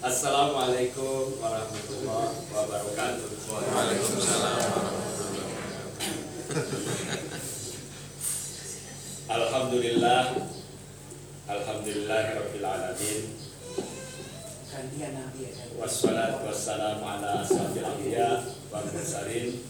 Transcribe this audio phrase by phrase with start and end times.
[0.00, 3.28] Assalamualaikum warahmatullahi wabarakatuh.
[3.52, 4.60] Waalaikumsalam
[9.28, 10.24] Alhamdulillah
[11.52, 13.22] Alhamdulillah Rabbil Alamin
[15.76, 19.60] Wassalatu wassalamu ala asrafil anbiya wal mursalin.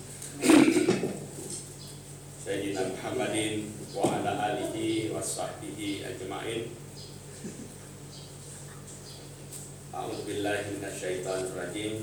[2.38, 3.66] Sayyidina Muhammadin
[3.98, 6.81] wa ala alihi wa sahbihi ajma'in
[9.92, 12.00] A'udzu billahi minasyaitonir rajim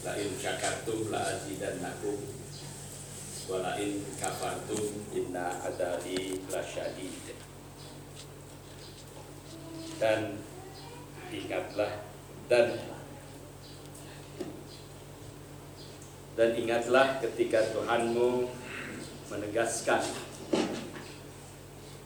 [0.00, 2.16] La in syakartum la azidannakum
[3.52, 7.36] wa la in kafartum inna adabi lasyadid
[10.00, 10.40] Dan
[11.28, 12.00] ingatlah
[12.48, 12.80] dan
[16.32, 18.48] dan ingatlah ketika Tuhanmu
[19.28, 20.00] menegaskan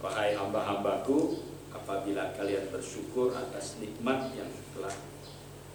[0.02, 1.53] wahai hamba-hambaku
[1.84, 4.96] apabila kalian bersyukur atas nikmat yang telah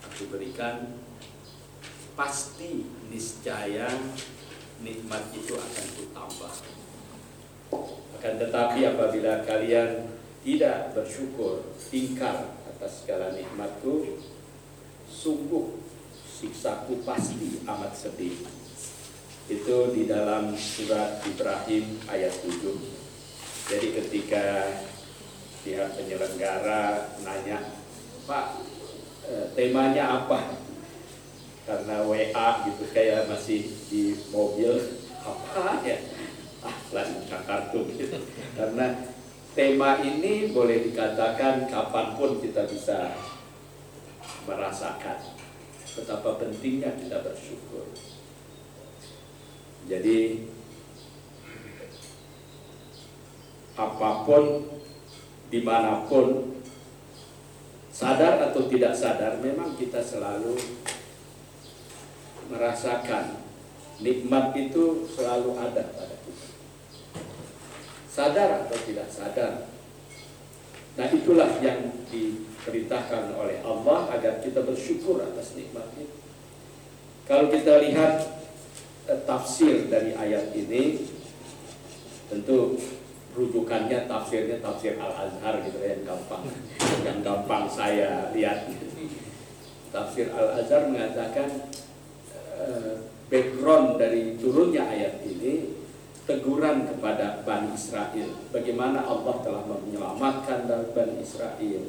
[0.01, 0.97] aku berikan
[2.17, 3.85] pasti niscaya
[4.81, 6.53] nikmat itu akan kutambah.
[8.17, 10.09] Akan tetapi apabila kalian
[10.41, 11.61] tidak bersyukur
[11.93, 14.17] ingkar atas segala nikmatku
[15.05, 15.77] sungguh
[16.25, 18.33] siksaku pasti amat sedih.
[19.45, 22.99] Itu di dalam surat Ibrahim ayat 7
[23.69, 24.45] jadi ketika
[25.63, 27.57] pihak penyelenggara nanya
[28.23, 28.45] Pak
[29.25, 30.61] eh, temanya apa?
[31.65, 34.73] Karena WA gitu kayak masih di mobil
[35.29, 35.97] apa ya
[36.59, 38.19] ah lan kartu gitu.
[38.53, 39.15] Karena
[39.57, 43.15] tema ini boleh dikatakan kapan pun kita bisa
[44.45, 45.17] merasakan
[45.97, 47.85] betapa pentingnya kita bersyukur.
[49.89, 50.45] Jadi
[53.79, 54.43] apa pun
[55.49, 56.57] di mana pun
[57.89, 60.55] sadar atau tidak sadar memang kita selalu
[62.49, 63.41] merasakan
[64.01, 66.47] nikmat itu selalu ada pada kita.
[68.09, 69.53] Sadar atau tidak sadar.
[70.97, 76.19] Nah itulah yang diperintahkan oleh Allah agar kita bersyukur atas nikmat itu
[77.29, 78.41] kalau kita lihat
[79.05, 81.05] eh, tafsir dari ayat ini
[82.25, 82.81] tentu
[83.33, 86.43] rujukannya tafsirnya tafsir Al Azhar gitu ya, yang gampang.
[87.05, 88.69] Yang gampang saya lihat.
[89.89, 91.69] Tafsir Al Azhar mengatakan
[92.57, 92.93] eh,
[93.29, 95.77] background dari turunnya ayat ini
[96.29, 98.29] teguran kepada Bani Israel.
[98.53, 101.81] Bagaimana Allah telah menyelamatkan Bani Israel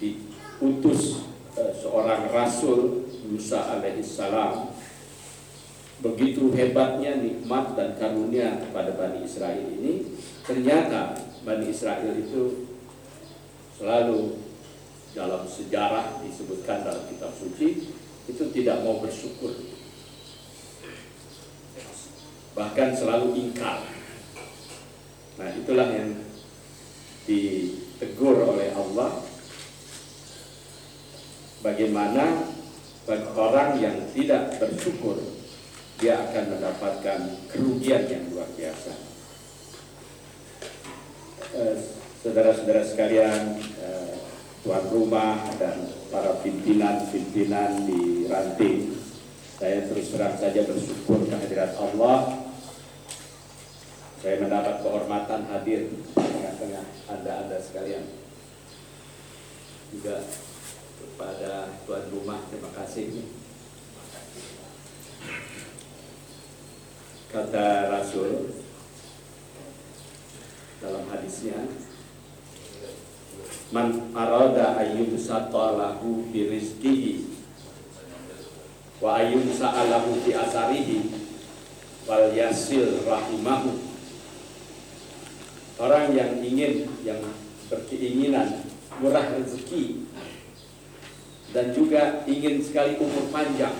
[0.00, 1.28] diutus
[1.60, 4.72] eh, seorang rasul Musa alaihissalam.
[6.02, 10.02] Begitu hebatnya nikmat dan karunia kepada Bani Israel ini
[10.42, 12.70] ternyata Bani Israel itu
[13.78, 14.38] selalu
[15.12, 17.92] dalam sejarah disebutkan dalam kitab suci
[18.30, 19.52] itu tidak mau bersyukur.
[22.54, 23.82] Bahkan selalu ingkar.
[25.40, 26.14] Nah itulah yang
[27.26, 29.24] ditegur oleh Allah.
[31.62, 32.50] Bagaimana
[33.06, 35.18] bagi orang yang tidak bersyukur
[36.02, 37.18] dia akan mendapatkan
[37.50, 39.11] kerugian yang luar biasa
[42.22, 44.12] saudara-saudara sekalian, eh,
[44.64, 48.96] tuan rumah dan para pimpinan-pimpinan di ranting,
[49.60, 52.40] saya terus terang saja bersyukur kehadirat Allah.
[54.22, 58.06] Saya mendapat kehormatan hadir di tengah-tengah anda-anda sekalian.
[59.90, 60.22] Juga
[60.96, 63.26] kepada tuan rumah, terima kasih.
[67.34, 68.61] Kata Rasul,
[70.82, 71.70] dalam hadisnya.
[73.72, 77.24] Man arada ayyum satalahu bi rizqihi
[79.00, 81.08] wa ayyum sa'alahu fi asarihi
[82.04, 83.80] wal yasil rahimahu.
[85.80, 87.22] Orang yang ingin yang
[87.72, 88.68] berkeinginan
[89.00, 90.04] murah rezeki
[91.56, 93.72] dan juga ingin sekali umur panjang.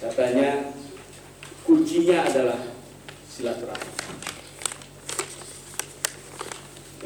[0.00, 0.72] Katanya
[1.68, 2.58] kuncinya adalah
[3.28, 4.37] silaturahmi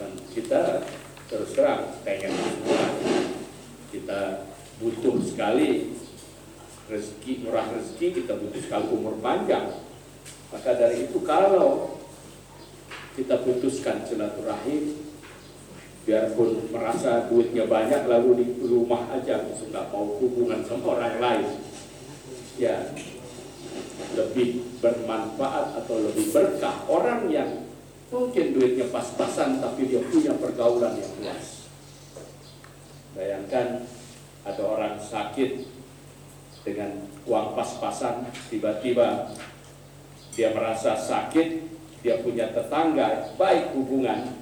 [0.02, 0.82] dan kita
[1.30, 2.82] terus terang pengen semua
[3.94, 4.50] kita
[4.82, 5.94] butuh sekali
[6.90, 9.78] rezeki murah rezeki kita butuh sekali umur panjang.
[10.50, 12.02] Maka dari itu kalau
[13.14, 14.98] kita putuskan silaturahim
[16.02, 21.48] biarpun merasa duitnya banyak lalu di rumah aja nggak mau hubungan sama orang lain.
[22.58, 22.90] Ya
[24.18, 27.71] lebih bermanfaat atau lebih berkah orang yang
[28.12, 31.62] mungkin duitnya pas-pasan tapi dia punya pergaulan yang luas
[33.12, 33.84] Bayangkan
[34.42, 35.68] ada orang sakit
[36.64, 39.36] dengan uang pas-pasan, tiba-tiba
[40.32, 41.48] dia merasa sakit,
[42.00, 44.32] dia punya tetangga, baik hubungan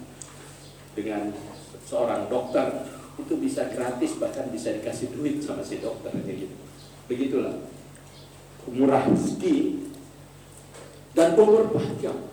[0.94, 1.34] dengan
[1.82, 2.86] seorang dokter,
[3.18, 6.14] itu bisa gratis, bahkan bisa dikasih duit sama si dokter.
[6.22, 6.54] Gitu.
[7.10, 7.58] Begitulah.
[8.70, 9.88] Murah rezeki
[11.16, 12.30] dan umur panjang.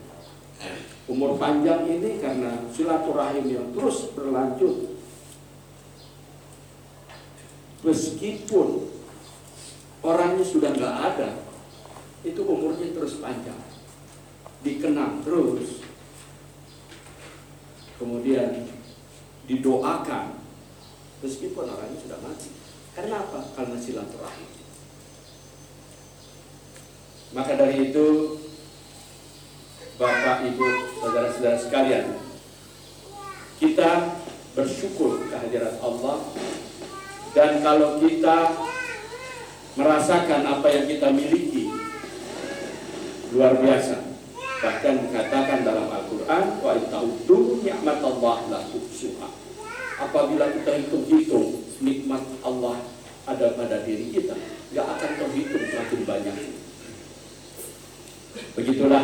[1.07, 4.99] Umur panjang ini karena silaturahim yang terus berlanjut.
[7.87, 8.91] Meskipun
[10.03, 11.29] orangnya sudah nggak ada,
[12.27, 13.55] itu umurnya terus panjang.
[14.67, 15.79] Dikenang terus.
[17.95, 18.67] Kemudian
[19.47, 20.43] didoakan
[21.23, 22.51] meskipun orangnya sudah mati.
[22.91, 23.47] Karena apa?
[23.55, 24.49] Karena silaturahim.
[27.31, 28.05] Maka dari itu
[29.97, 30.69] Bapak, Ibu,
[31.01, 32.21] saudara-saudara sekalian,
[33.57, 34.13] kita
[34.53, 36.21] bersyukur kehadiran Allah.
[37.33, 38.53] Dan kalau kita
[39.73, 41.73] merasakan apa yang kita miliki
[43.33, 44.05] luar biasa.
[44.57, 49.29] Bahkan dikatakan dalam Al-Quran wa ta'uddu ni'matallah la tuhsuha.
[49.97, 52.81] Apabila kita hitung-hitung nikmat Allah
[53.25, 54.33] ada pada diri kita
[54.73, 56.37] nggak akan terhitung semakin banyak.
[58.57, 59.03] Begitulah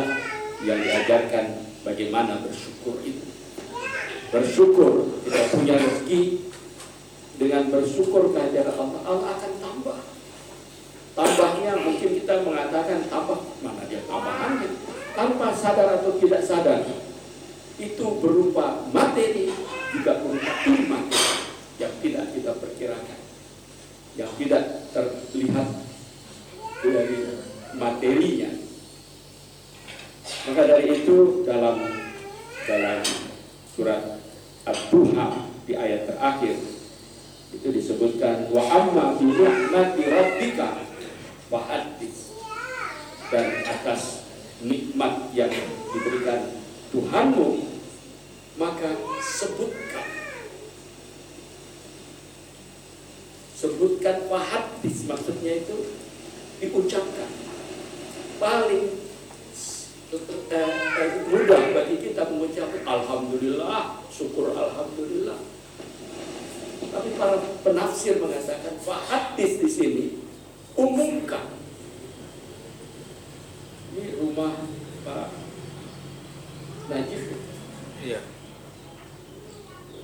[0.63, 1.45] yang diajarkan
[1.83, 3.23] bagaimana bersyukur itu.
[4.31, 6.51] Bersyukur kita punya rezeki.
[7.33, 9.97] Dengan bersyukur kehadiran Allah Allah akan tambah.
[11.13, 14.69] Tambahnya mungkin kita mengatakan tambah mana dia tambahannya?
[15.13, 16.85] Tanpa sadar atau tidak sadar
[17.81, 19.49] itu berupa materi
[19.93, 21.05] juga berupa iman
[21.81, 23.19] yang tidak kita perkirakan.
[24.13, 24.63] Yang tidak
[24.93, 25.69] terlihat
[26.85, 27.19] dari
[27.73, 28.62] materinya
[30.49, 31.77] maka dari itu dalam
[32.63, 32.99] dalam
[33.73, 34.21] surat
[34.63, 35.27] Ad-Duha
[35.67, 36.55] di ayat terakhir
[37.53, 40.69] itu disebutkan wa amma bi ni'mati rabbika
[41.53, 41.61] wa
[43.33, 44.29] dan atas
[44.61, 45.49] nikmat yang
[45.93, 46.53] diberikan
[46.93, 47.73] Tuhanmu
[48.57, 50.07] maka sebutkan.
[53.57, 55.77] Sebutkan wahadis maksudnya itu
[56.61, 57.31] diucapkan.
[58.37, 59.02] Paling
[60.19, 65.39] eh, mudah bagi kita mengucapkan Alhamdulillah syukur Alhamdulillah.
[66.93, 70.05] Tapi para penafsir mengatakan wahadis di sini
[70.77, 71.57] umumkan.
[73.93, 74.53] Ini rumah
[75.01, 75.29] Pak
[76.89, 77.23] Najib.
[78.03, 78.21] Iya.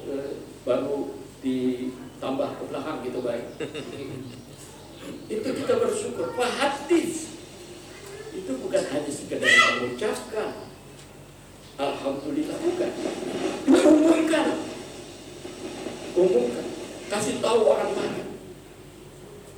[0.09, 0.31] Eh,
[0.65, 1.13] baru
[1.45, 3.45] ditambah ke belakang gitu baik.
[5.33, 6.33] Itu kita bersyukur.
[6.33, 7.38] Pak hadis
[8.33, 9.49] itu bukan hanya sekedar
[9.81, 10.69] mengucapkan.
[11.79, 12.91] Alhamdulillah bukan.
[13.71, 14.47] Umumkan.
[16.13, 16.65] Umumkan.
[17.09, 18.27] Kasih tahu orang banyak.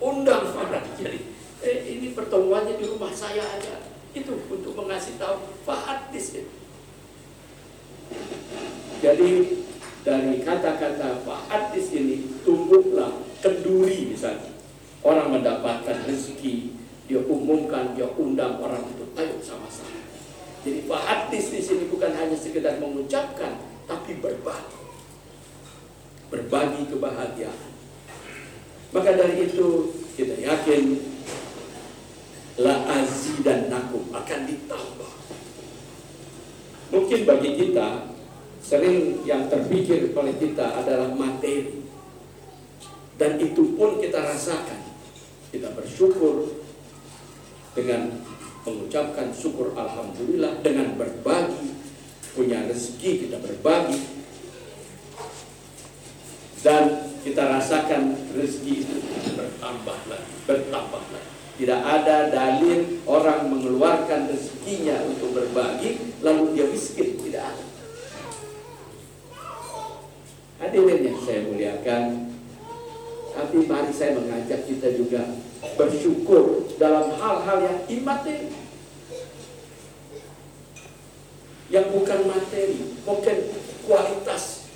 [0.01, 1.19] Undang para jadi
[1.62, 3.85] eh, ini pertemuannya di rumah saya aja.
[4.12, 6.53] Itu untuk mengasih tahu fahadis itu.
[9.01, 9.29] Jadi
[10.01, 14.53] dari kata-kata fahadis ini tumbuhlah kenduri misalnya.
[15.01, 16.81] Orang mendapatkan rezeki,
[17.12, 20.00] dia umumkan, dia undang orang untuk ayo sama-sama.
[20.63, 24.80] Jadi fahadis di sini bukan hanya sekedar mengucapkan, tapi berbagi.
[26.31, 27.72] Berbagi kebahagiaan.
[28.95, 31.04] Maka dari itu kita yakin
[32.64, 32.80] la
[33.44, 35.12] dan nakum akan ditambah.
[36.95, 38.07] Mungkin bagi kita
[38.64, 41.83] sering yang terpikir oleh kita adalah materi.
[43.19, 44.80] Dan itu pun kita rasakan.
[45.52, 46.60] Kita bersyukur
[47.78, 48.11] dengan
[48.68, 51.73] mengucapkan syukur Alhamdulillah dengan berbagi
[52.31, 53.99] punya rezeki kita berbagi
[56.61, 58.95] dan kita rasakan rezeki itu
[59.35, 67.21] bertambah lagi bertambah lagi tidak ada dalil orang mengeluarkan rezekinya untuk berbagi lalu dia miskin.
[67.21, 67.66] Tidak ada.
[70.57, 72.31] Hadirin yang saya muliakan,
[73.31, 75.23] tapi mari saya mengajak kita juga
[75.80, 78.52] bersyukur dalam hal-hal yang imateri.
[81.71, 83.38] Yang bukan materi, mungkin
[83.88, 84.68] kualitas.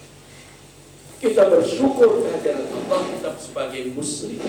[1.20, 4.40] Kita bersyukur kehadiran Allah kita sebagai muslim.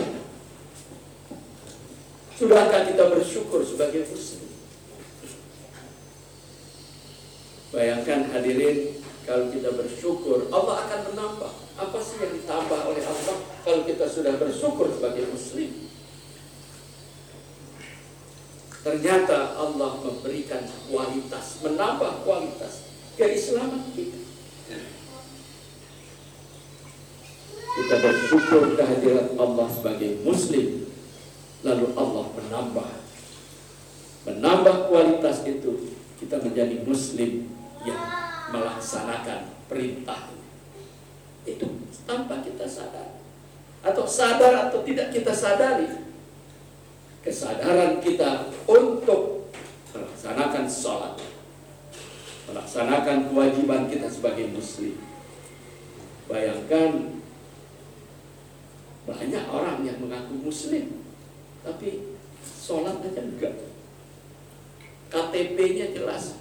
[2.37, 4.47] Sudahkah kita bersyukur sebagai muslim?
[7.75, 11.53] Bayangkan hadirin kalau kita bersyukur Allah akan menambah.
[11.77, 13.37] Apa sih yang ditambah oleh Allah
[13.67, 15.91] kalau kita sudah bersyukur sebagai muslim?
[18.87, 22.87] Ternyata Allah memberikan kualitas, menambah kualitas
[23.19, 24.23] keislaman kita.
[24.71, 24.79] Kita
[27.77, 30.87] kita bersyukur kehadiran Allah sebagai Muslim,
[31.67, 32.91] lalu Allah menambah,
[34.31, 37.51] menambah kualitas itu kita menjadi Muslim
[37.83, 38.01] yang
[38.55, 40.31] melaksanakan perintah
[41.43, 41.67] itu
[42.07, 43.16] tanpa kita sadar
[43.87, 45.87] atau sadar atau tidak kita sadari
[47.23, 49.51] kesadaran kita untuk
[49.95, 51.15] melaksanakan sholat
[52.47, 54.95] melaksanakan kewajiban kita sebagai muslim.
[56.31, 57.19] Bayangkan
[59.07, 61.03] banyak orang yang mengaku muslim
[61.67, 63.55] tapi sholat aja enggak.
[65.11, 66.39] KTP-nya jelas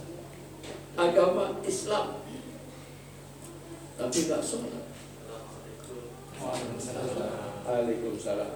[0.94, 2.22] agama Islam
[3.98, 4.85] tapi enggak sholat
[7.66, 8.52] Waalaikumsalam.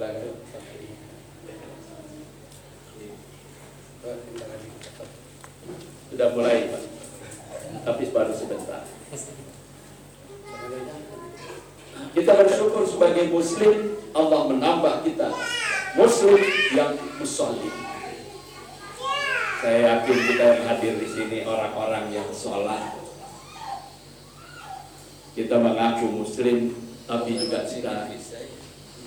[0.00, 0.36] Lanjut.
[6.12, 6.68] Sudah mulai
[7.82, 8.84] Tapi baru sebentar.
[12.12, 15.32] Kita bersyukur sebagai muslim Allah menambah kita
[15.96, 16.40] Muslim
[16.72, 17.72] yang musolim.
[19.60, 23.01] Saya yakin kita yang hadir di sini Orang-orang yang sholat
[25.32, 26.76] Kita mengaku muslim
[27.08, 28.12] Tapi juga kita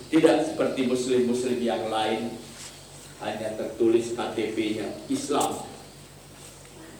[0.09, 2.33] Tidak seperti muslim-muslim yang lain.
[3.21, 5.61] Hanya tertulis KTP-nya Islam.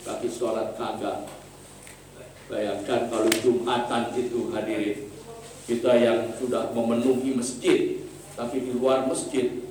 [0.05, 1.25] Tapi sholat kagak.
[2.46, 5.10] Bayangkan kalau Jumatan itu hadirin.
[5.65, 8.05] Kita yang sudah memenuhi masjid
[8.38, 9.65] Tapi di luar masjid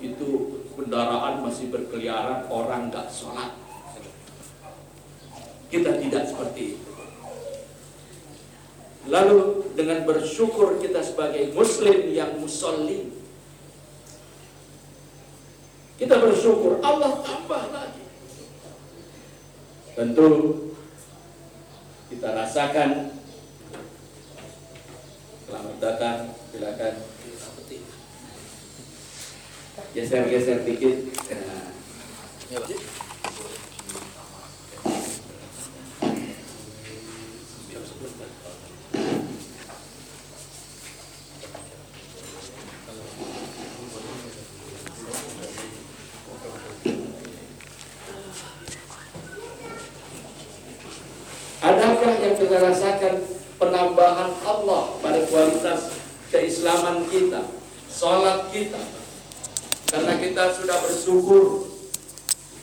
[0.00, 3.52] Itu kendaraan masih berkeliaran Orang nggak sholat.
[5.68, 6.93] Kita tidak seperti itu
[9.04, 13.14] Lalu dengan bersyukur kita sebagai muslim yang musollim
[15.94, 18.02] Kita bersyukur Allah tambah lagi.
[19.94, 20.30] Tentu
[22.10, 23.14] kita rasakan.
[25.46, 26.18] Selamat datang,
[26.50, 26.94] silakan.
[29.94, 31.14] Geser-geser dikit.
[31.30, 31.64] Nah
[32.50, 32.66] yang
[52.64, 53.14] rasakan
[53.60, 55.92] penambahan Allah pada kualitas
[56.32, 57.44] keislaman kita,
[57.92, 58.80] sholat kita?
[59.92, 61.70] Karena kita sudah bersyukur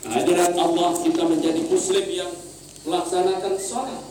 [0.02, 2.32] kehadiran Allah kita menjadi muslim yang
[2.82, 4.02] melaksanakan sholat,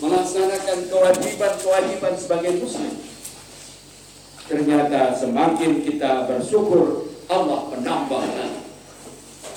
[0.00, 2.94] melaksanakan kewajiban-kewajiban sebagai muslim.
[4.46, 8.22] Ternyata semakin kita bersyukur Allah menambah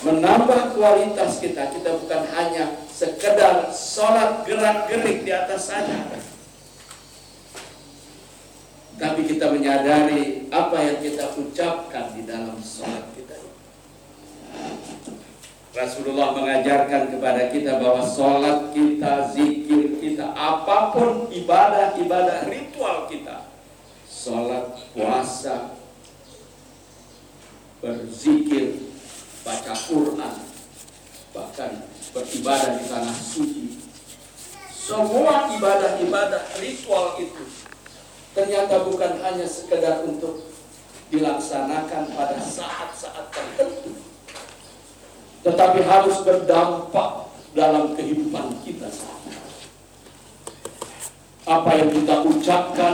[0.01, 1.69] menambah kualitas kita.
[1.69, 6.03] Kita bukan hanya sekedar sholat gerak-gerik di atas saja.
[9.00, 13.39] Tapi kita menyadari apa yang kita ucapkan di dalam sholat kita.
[15.72, 23.48] Rasulullah mengajarkan kepada kita bahwa sholat kita, zikir kita, apa pun ibadah-ibadah ritual kita,
[24.12, 25.79] sholat, puasa,
[27.79, 28.91] berzikir,
[29.48, 30.36] baca Quran,
[31.32, 31.72] bahkan
[32.13, 33.66] beribadah di tanah suci.
[34.74, 37.46] Semua ibadah-ibadah ritual itu
[38.34, 40.50] ternyata bukan hanya sekedar untuk
[41.10, 43.98] dilaksanakan pada saat-saat tertentu,
[45.42, 48.89] tetapi harus berdampak dalam kehidupan kita
[51.50, 52.94] Apa yang kita ucapkan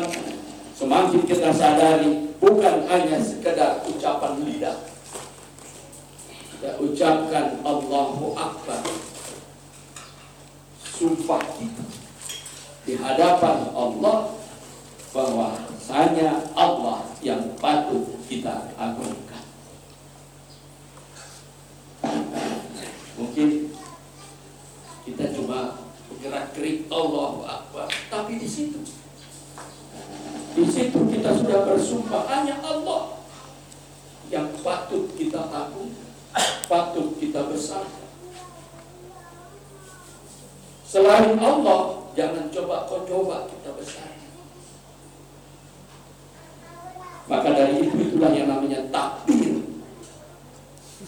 [0.80, 4.80] semakin kita sadari bukan hanya sekedar ucapan lidah,
[6.66, 8.82] kita ucapkan Allahu Akbar.
[10.82, 11.86] Sumpah kita
[12.90, 14.34] di hadapan Allah
[15.14, 15.62] bahwa
[15.94, 19.46] hanya Allah yang patut kita agungkan.
[23.22, 23.70] Mungkin
[25.06, 25.86] kita cuma
[26.18, 28.82] gerak-gerik Allahu Akbar, tapi di situ
[30.58, 33.22] di situ kita sudah bersumpah hanya Allah
[34.34, 36.06] yang patut kita agungkan
[36.66, 38.04] patut kita bersama.
[40.86, 44.12] Selain Allah, jangan coba kau coba kita besar.
[47.26, 49.66] Maka dari itu itulah yang namanya takbir.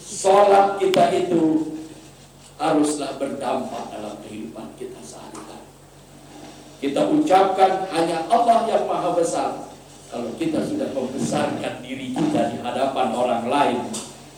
[0.02, 1.72] Sholat kita itu
[2.58, 5.70] haruslah berdampak dalam kehidupan kita sehari-hari.
[6.82, 9.70] Kita ucapkan hanya Allah yang maha besar.
[10.08, 13.80] Kalau kita sudah membesarkan diri kita di hadapan orang lain,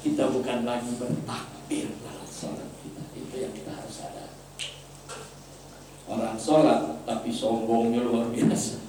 [0.00, 3.02] kita bukan lagi bertakbir dalam sholat kita.
[3.12, 4.32] Itu yang kita harus sadar.
[6.08, 8.80] Orang sholat tapi sombongnya luar biasa.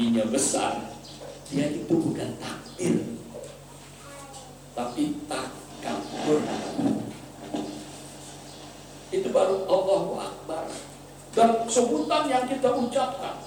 [0.00, 0.80] Dirinya besar,
[1.52, 3.20] dia itu bukan takbir,
[4.72, 6.40] tapi takabur.
[9.12, 10.64] Itu baru Allahu Akbar.
[11.36, 13.44] Dan sebutan yang kita ucapkan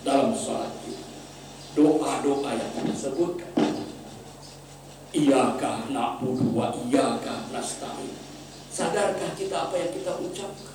[0.00, 1.06] dalam sholat kita.
[1.76, 3.52] Doa-doa yang kita sebutkan.
[5.12, 8.16] Iyaka na'budu wa iyaka nasta'in.
[8.72, 10.74] Sadarkah kita apa yang kita ucapkan?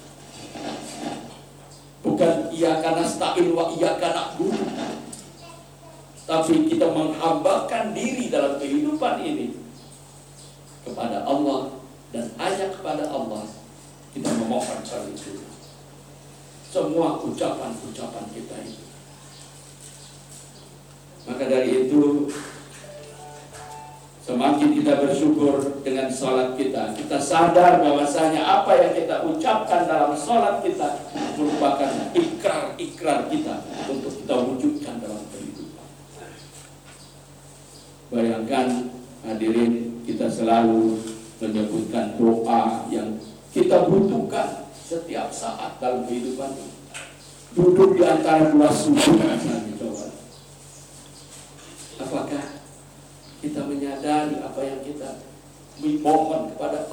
[2.05, 4.61] Bukan iyaka nasta'in wa iyaka na'budu.
[6.29, 9.57] Tapi kita menghambakan diri dalam kehidupan ini
[10.85, 11.81] kepada Allah
[12.13, 13.49] dan hanya kepada Allah
[14.13, 15.41] kita memohon hal itu.
[16.69, 18.85] Semua ucapan-ucapan kita itu.
[21.25, 22.29] Maka dari itu
[24.25, 30.65] Semakin kita bersyukur dengan sholat kita, kita sadar bahwasanya apa yang kita ucapkan dalam sholat
[30.65, 30.97] kita
[31.37, 35.87] merupakan ikrar-ikrar kita untuk kita wujudkan dalam kehidupan.
[38.09, 38.89] Bayangkan
[39.29, 40.97] hadirin kita selalu
[41.37, 43.21] menyebutkan doa yang
[43.53, 46.49] kita butuhkan setiap saat dalam kehidupan.
[47.53, 49.21] Duduk di antara dua sujud
[51.95, 52.45] Apakah
[53.39, 55.21] kita menyadari apa yang kita
[56.01, 56.84] mohon kepada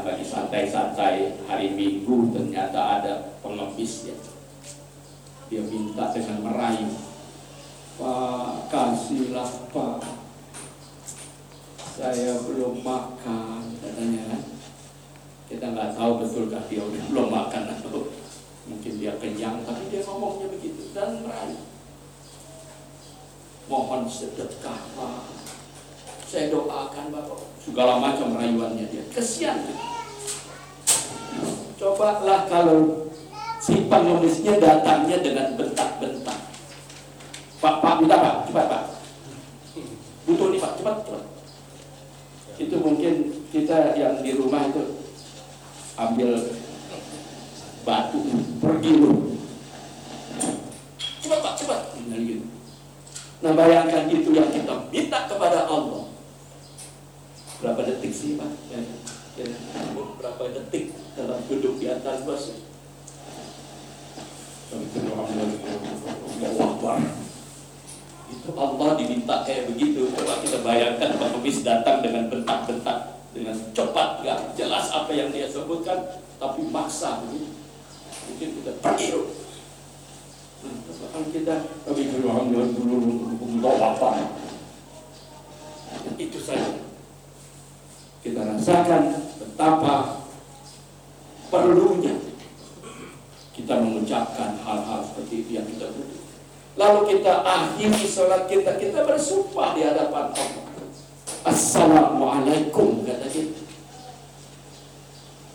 [0.00, 3.12] katakanlah bagi santai-santai hari Minggu ternyata ada
[3.44, 4.16] pengemis ya
[5.52, 6.88] dia minta dengan merayu
[8.00, 10.00] Pak kasihlah Pak
[12.00, 14.42] saya belum makan katanya kan
[15.52, 18.08] kita nggak tahu betulkah dia udah belum makan atau
[18.70, 21.58] mungkin dia kenyang, tapi dia ngomongnya begitu dan merayu.
[23.66, 25.26] Mohon sedekah Pak.
[26.30, 27.42] Saya doakan Bapak.
[27.58, 29.02] Segala macam rayuannya dia.
[29.10, 29.82] Kesian gitu.
[31.82, 33.10] Cobalah kalau
[33.58, 36.38] si pengemisnya datangnya dengan bentak-bentak.
[37.58, 38.82] Pak, Pak, minta Pak, cepat Pak.
[40.30, 41.24] Butuh nih Pak, cepat, cepat.
[42.62, 43.14] Itu mungkin
[43.50, 45.02] kita yang di rumah itu
[45.98, 46.30] ambil
[47.84, 48.20] batu
[48.60, 49.36] pergi lu
[51.20, 52.44] cepat pak cepat gitu
[53.40, 56.09] nah bayangkan itu yang kita minta kepada Allah
[57.60, 58.80] berapa detik sih pak ya,
[59.36, 59.46] ya,
[60.16, 62.44] berapa detik dalam duduk di atas bus
[68.30, 70.14] itu Allah diminta kayak begitu.
[70.14, 74.22] Coba kita bayangkan Pak Nubis datang dengan bentak-bentak dengan cepat.
[74.22, 77.50] Nggak jelas apa yang dia sebutkan tapi maksa begitu
[78.30, 79.08] mungkin kita pergi
[80.62, 81.56] nah, kita?
[81.84, 82.96] Dulu
[83.42, 84.08] dulu apa
[88.20, 90.24] kita rasakan betapa
[91.48, 92.20] perlunya
[93.56, 96.20] kita mengucapkan hal-hal seperti itu yang kita butuh.
[96.80, 100.64] Lalu kita akhiri sholat kita, kita bersumpah di hadapan Allah.
[101.44, 103.60] Assalamualaikum kata kita.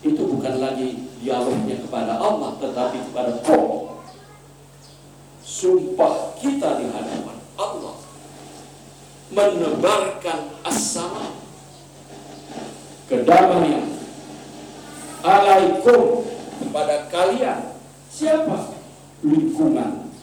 [0.06, 4.06] Itu bukan lagi dialognya kepada Allah, tetapi kepada Allah.
[5.42, 7.96] Sumpah kita di hadapan Allah
[9.34, 11.45] menebarkan assalam
[13.06, 13.86] kedamaian
[15.26, 16.26] alaikum
[16.62, 17.76] kepada kalian.
[18.10, 18.78] Siapa?
[19.26, 20.14] Lingkungan.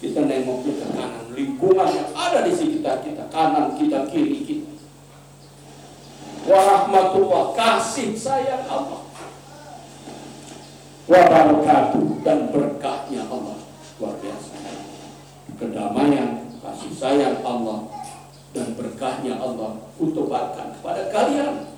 [0.00, 1.26] Kita nengoknya ke kanan.
[1.36, 3.28] Lingkungan yang ada di sekitar kita.
[3.28, 4.72] Kanan kita kiri kita.
[6.48, 7.52] Warahmatullah.
[7.54, 9.06] Kasih sayang Allah.
[11.10, 13.58] Wabarakatuh dan berkahnya Allah.
[14.00, 14.52] Luar biasa.
[15.60, 17.84] Kedamaian kasih sayang Allah
[18.56, 21.69] dan berkahnya Allah untuk kepada kalian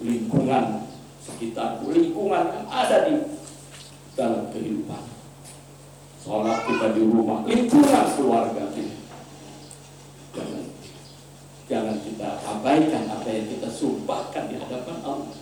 [0.00, 0.84] lingkungan
[1.24, 3.14] sekitar lingkungan yang ada di
[4.14, 5.02] dalam kehidupan.
[6.22, 8.98] Sholat kita di rumah lingkungan keluarga kita.
[10.34, 10.64] Jangan
[11.66, 15.36] jangan kita abaikan apa yang kita sumpahkan di hadapan Allah.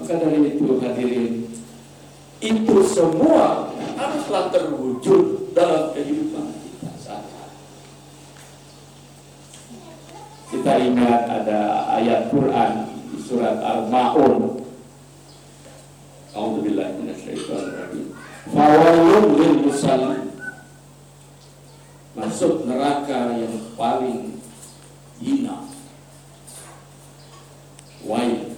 [0.00, 1.34] Maka dari itu hadirin
[2.40, 3.68] itu semua
[4.00, 6.59] haruslah terwujud dalam kehidupan
[10.70, 12.86] kita ingat ada ayat Quran
[13.18, 14.62] surat Al-Maun.
[16.30, 17.90] A'udzubillahi minasyaitonir
[18.54, 20.30] Fawalun lil musallin.
[22.14, 24.38] Masuk neraka yang paling
[25.18, 25.66] hina.
[28.06, 28.54] Wail.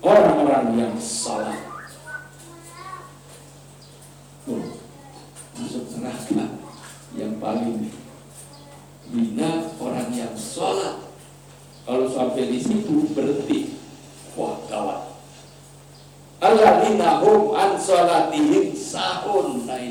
[0.00, 1.84] Orang-orang yang salah.
[5.52, 6.48] Masuk neraka
[7.12, 7.92] yang paling
[9.10, 11.02] Bina orang yang sholat.
[11.82, 13.74] Kalau sampai di situ berhenti.
[14.38, 15.10] Wah gawat.
[16.38, 19.66] Alladzina hum an sholatihim sahun.
[19.66, 19.82] Nah.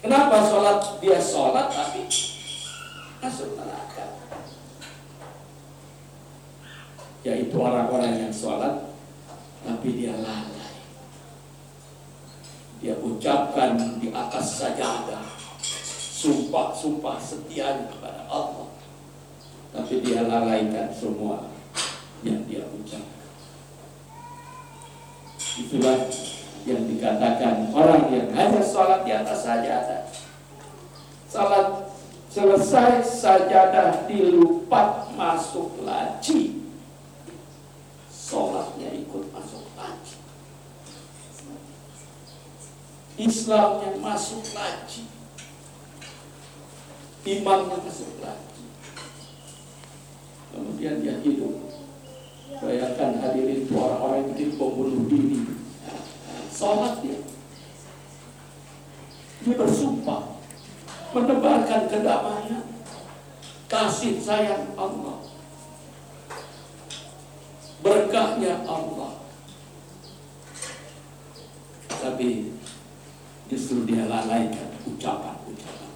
[0.00, 2.08] Kenapa sholat dia sholat tapi
[3.20, 4.16] masuk neraka?
[7.20, 8.96] Yaitu orang-orang yang sholat
[9.60, 10.72] tapi dia lalai.
[12.80, 15.29] Dia ucapkan di atas sajadah
[16.20, 18.68] sumpah-sumpah setia kepada Allah.
[19.72, 21.48] Tapi dia lalaikan semua
[22.20, 23.24] yang dia ucapkan.
[25.56, 25.98] Itulah
[26.68, 30.02] yang dikatakan orang yang hanya sholat di atas sajadah.
[31.32, 31.88] Sholat
[32.28, 36.60] selesai sajadah dilupat masuk laci.
[38.12, 40.20] Sholatnya ikut masuk laci.
[43.16, 45.19] Islamnya masuk laci
[47.24, 48.64] imamnya masuk lagi.
[50.50, 51.68] Kemudian dia hidup.
[52.60, 55.40] Bayangkan hadirin orang-orang yang bikin pembunuh diri.
[56.52, 57.20] Sholat dia.
[59.44, 60.36] Dia bersumpah.
[61.16, 62.66] Menebarkan kedamaian.
[63.70, 65.24] Kasih sayang Allah.
[67.80, 69.24] Berkahnya Allah.
[71.88, 72.52] Tapi
[73.48, 75.89] justru dia lalaikan ucapan-ucapan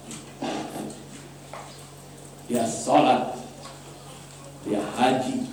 [2.44, 3.40] dia sholat,
[4.68, 5.48] dia haji.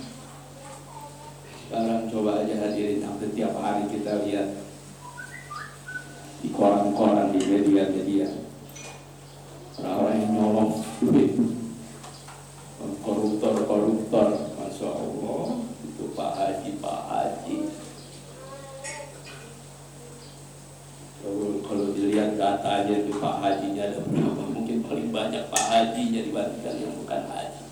[1.64, 4.60] Sekarang coba aja hadirin hampir tiap hari kita lihat
[6.42, 8.26] di koran-koran di media-media
[9.78, 11.32] orang-orang yang nyolong duit
[13.02, 15.46] koruptor-koruptor Masya Allah
[15.86, 17.56] itu Pak Haji Pak Haji
[21.62, 25.64] kalau dilihat datanya itu Pak Hajinya ada berapa mungkin paling banyak Pak
[26.32, 27.64] Dibandingkan yang bukan haji.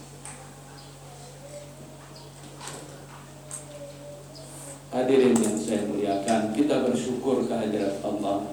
[4.93, 8.53] Hadirin yang saya muliakan, kita bersyukur kehadirat Allah.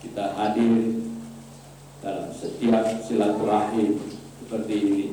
[0.00, 0.96] Kita hadir
[2.00, 4.00] dalam setiap silaturahim
[4.40, 5.06] seperti ini.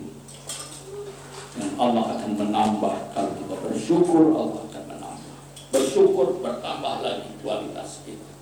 [1.60, 5.36] Dan Allah akan menambah kalau kita bersyukur Allah akan menambah.
[5.76, 8.40] Bersyukur bertambah lagi kualitas kita.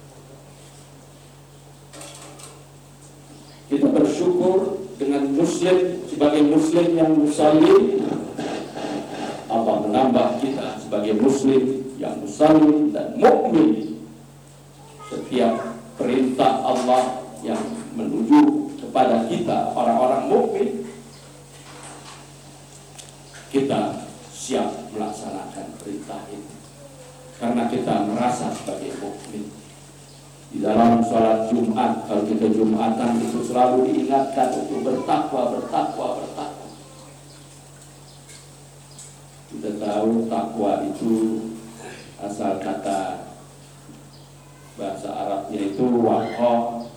[3.68, 6.40] Kita bersyukur dengan muslim sebagai
[6.78, 7.84] muslim yang muslim
[9.50, 13.98] Allah menambah kita sebagai muslim yang muslim dan mukmin
[15.10, 17.58] setiap perintah Allah yang
[17.98, 20.86] menuju kepada kita orang-orang mukmin
[23.50, 26.54] kita siap melaksanakan perintah itu
[27.42, 29.50] karena kita merasa sebagai mukmin
[30.48, 36.68] Di dalam sholat Jumat, kalau kita Jumatan itu selalu diingatkan untuk bertakwa, bertakwa, bertakwa.
[39.48, 41.40] Kita tahu takwa itu
[42.20, 43.32] asal kata
[44.76, 46.92] bahasa Arabnya itu wakoh,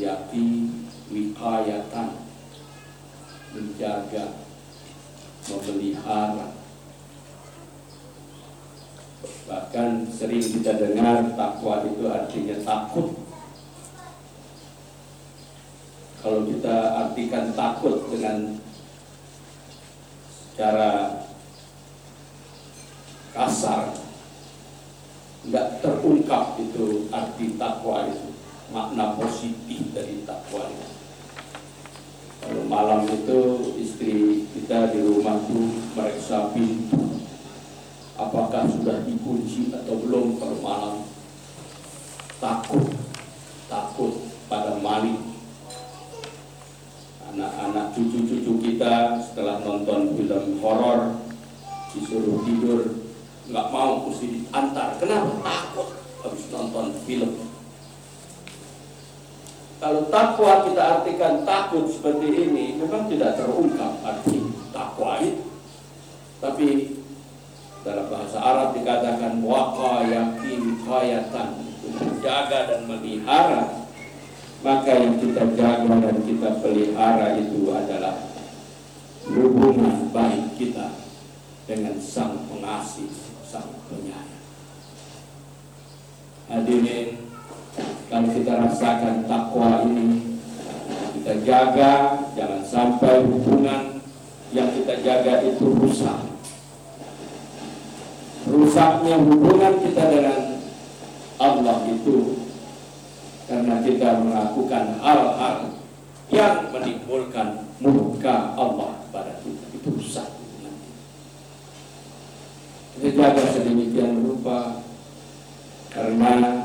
[0.00, 0.72] yaki,
[1.12, 2.16] wikayatan,
[3.52, 4.40] menjaga,
[5.52, 6.48] memelihara.
[9.44, 13.20] Bahkan sering kita dengar takwa itu artinya takut.
[16.24, 18.58] Kalau kita artikan takut dengan
[20.56, 21.22] cara
[23.36, 23.92] kasar,
[25.44, 28.32] nggak terungkap itu arti takwa itu,
[28.72, 30.88] makna positif dari takwa itu.
[32.40, 33.40] Kalau malam itu
[33.76, 35.66] istri kita di rumah tuh
[35.98, 37.20] meriksa pintu
[38.16, 40.94] apakah sudah dikunci atau belum kalau malam
[42.40, 42.86] takut
[43.68, 45.35] takut pada maling
[47.32, 51.18] anak-anak cucu-cucu kita setelah nonton film horor
[51.94, 52.80] disuruh tidur
[53.46, 54.98] nggak mau mesti diantar.
[54.98, 55.32] Kenapa?
[55.42, 55.88] Takut
[56.26, 57.32] habis nonton film.
[59.76, 64.40] Kalau takwa kita artikan takut seperti ini memang tidak terungkap arti
[64.72, 65.46] takwa itu
[66.36, 66.96] tapi
[67.80, 71.48] dalam bahasa Arab dikatakan waqa yakin qayatan
[71.96, 73.85] menjaga dan melihara
[74.64, 78.16] maka yang kita jaga dan kita pelihara itu adalah
[79.26, 80.96] hubungan baik kita
[81.66, 83.10] dengan sang pengasih
[83.42, 84.44] sang penyayang.
[86.46, 87.26] Hadirin
[88.06, 90.38] kalau kita rasakan takwa ini
[91.18, 93.98] kita jaga jangan sampai hubungan
[94.54, 96.22] yang kita jaga itu rusak.
[98.46, 100.40] Rusaknya hubungan kita dengan
[101.42, 102.45] Allah itu
[103.46, 105.56] karena kita melakukan hal-hal
[106.34, 109.64] yang menimbulkan murka Allah pada kita.
[109.70, 110.28] Itu rusak.
[112.96, 114.82] Kita jaga sedemikian rupa
[115.92, 116.64] karena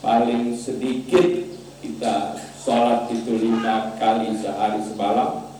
[0.00, 5.54] paling sedikit kita sholat itu lima kali sehari semalam.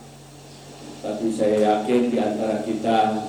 [1.03, 3.27] Tapi saya yakin di antara kita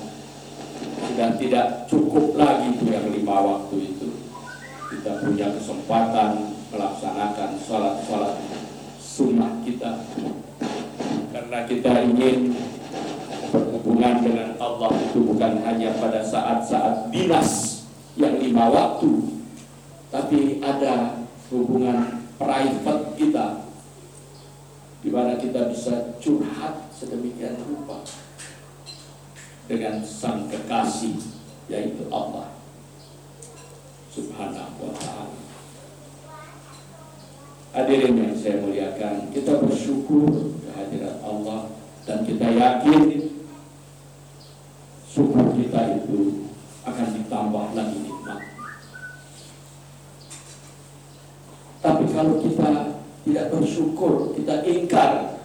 [1.04, 4.08] sudah tidak cukup lagi yang lima waktu itu.
[4.94, 8.34] Kita punya kesempatan melaksanakan sholat-sholat
[8.98, 10.02] sunnah kita.
[11.30, 12.54] Karena kita ingin
[13.54, 17.82] berhubungan dengan Allah itu bukan hanya pada saat-saat dinas
[18.18, 19.34] yang lima waktu
[20.10, 23.66] tapi ada hubungan private kita
[25.02, 28.02] di mana kita bisa curhat sedemikian rupa
[29.70, 31.18] dengan sang kekasih
[31.70, 32.50] yaitu Allah.
[34.14, 35.43] Subhanahu wa ta'ala
[37.74, 41.74] hadirin yang saya muliakan kita bersyukur kehadiran Allah
[42.06, 43.34] dan kita yakin
[45.10, 46.46] syukur kita itu
[46.86, 48.40] akan ditambah lagi nikmat.
[51.82, 52.70] Tapi kalau kita
[53.26, 55.42] tidak bersyukur kita ingkar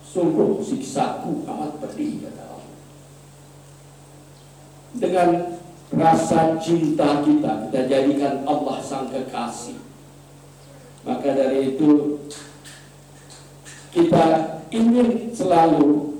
[0.00, 2.64] sungguh siksaku amat pedih kata
[4.96, 5.60] dengan
[5.92, 9.87] rasa cinta kita kita jadikan Allah sang kekasih
[11.06, 12.18] maka dari itu
[13.94, 16.18] kita ingin selalu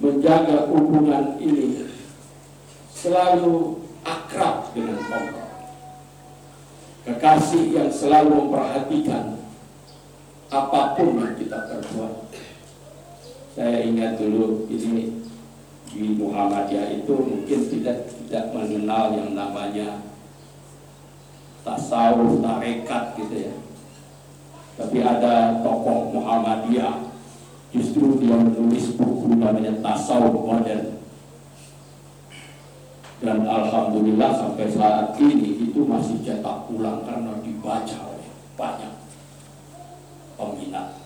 [0.00, 1.88] menjaga hubungan ini
[2.94, 5.48] selalu akrab dengan Allah.
[7.00, 9.40] Kekasih yang selalu memperhatikan
[10.52, 12.14] apa pun yang kita perbuat.
[13.56, 15.24] Saya ingat dulu ini
[15.90, 20.06] di Muhammadiyah itu mungkin tidak tidak mengenal yang namanya
[21.66, 23.54] tasawuf tarekat gitu ya
[24.80, 27.12] tapi ada tokoh Muhammadiyah.
[27.70, 30.98] Justru dia menulis buku namanya tasawuf modern.
[33.20, 38.94] Dan alhamdulillah sampai saat ini itu masih cetak ulang karena dibaca oleh banyak
[40.40, 40.98] peminat.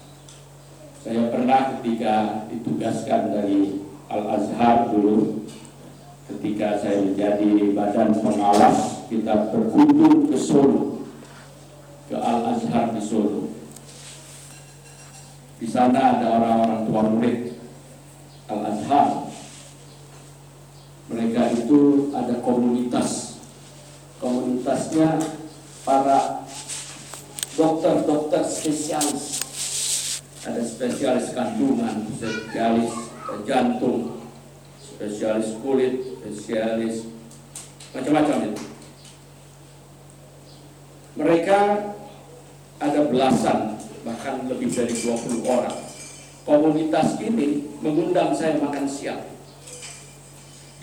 [1.02, 5.44] Saya pernah ketika ditugaskan dari Al-Azhar dulu
[6.30, 11.04] ketika saya menjadi badan pengawas kita berkunjung ke Solo
[12.08, 13.53] ke Al-Azhar di Solo
[15.58, 17.38] di sana ada orang-orang tua murid
[18.50, 19.30] Al-Azhar.
[21.08, 23.38] Mereka itu ada komunitas.
[24.18, 25.20] Komunitasnya
[25.84, 26.48] para
[27.54, 29.44] dokter-dokter spesialis.
[30.44, 32.92] Ada spesialis kandungan spesialis
[33.48, 34.20] jantung,
[34.80, 37.08] spesialis kulit, spesialis
[37.96, 38.62] macam-macam itu.
[41.14, 41.60] Mereka
[42.82, 45.78] ada belasan bahkan lebih dari 20 orang.
[46.44, 49.24] Komunitas ini mengundang saya makan siang.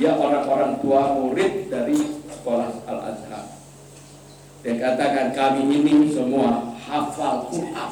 [0.02, 1.94] Dia orang-orang tua murid dari
[2.26, 3.46] sekolah Al-Azhar.
[4.66, 7.92] Dia katakan kami ini semua hafal Quran.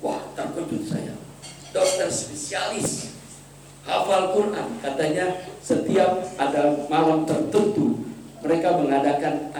[0.00, 1.12] Wah, terkejut saya.
[1.76, 3.12] Dokter spesialis
[3.84, 4.80] hafal Quran.
[4.80, 8.00] Katanya setiap ada malam tertentu
[8.40, 9.52] mereka mengadakan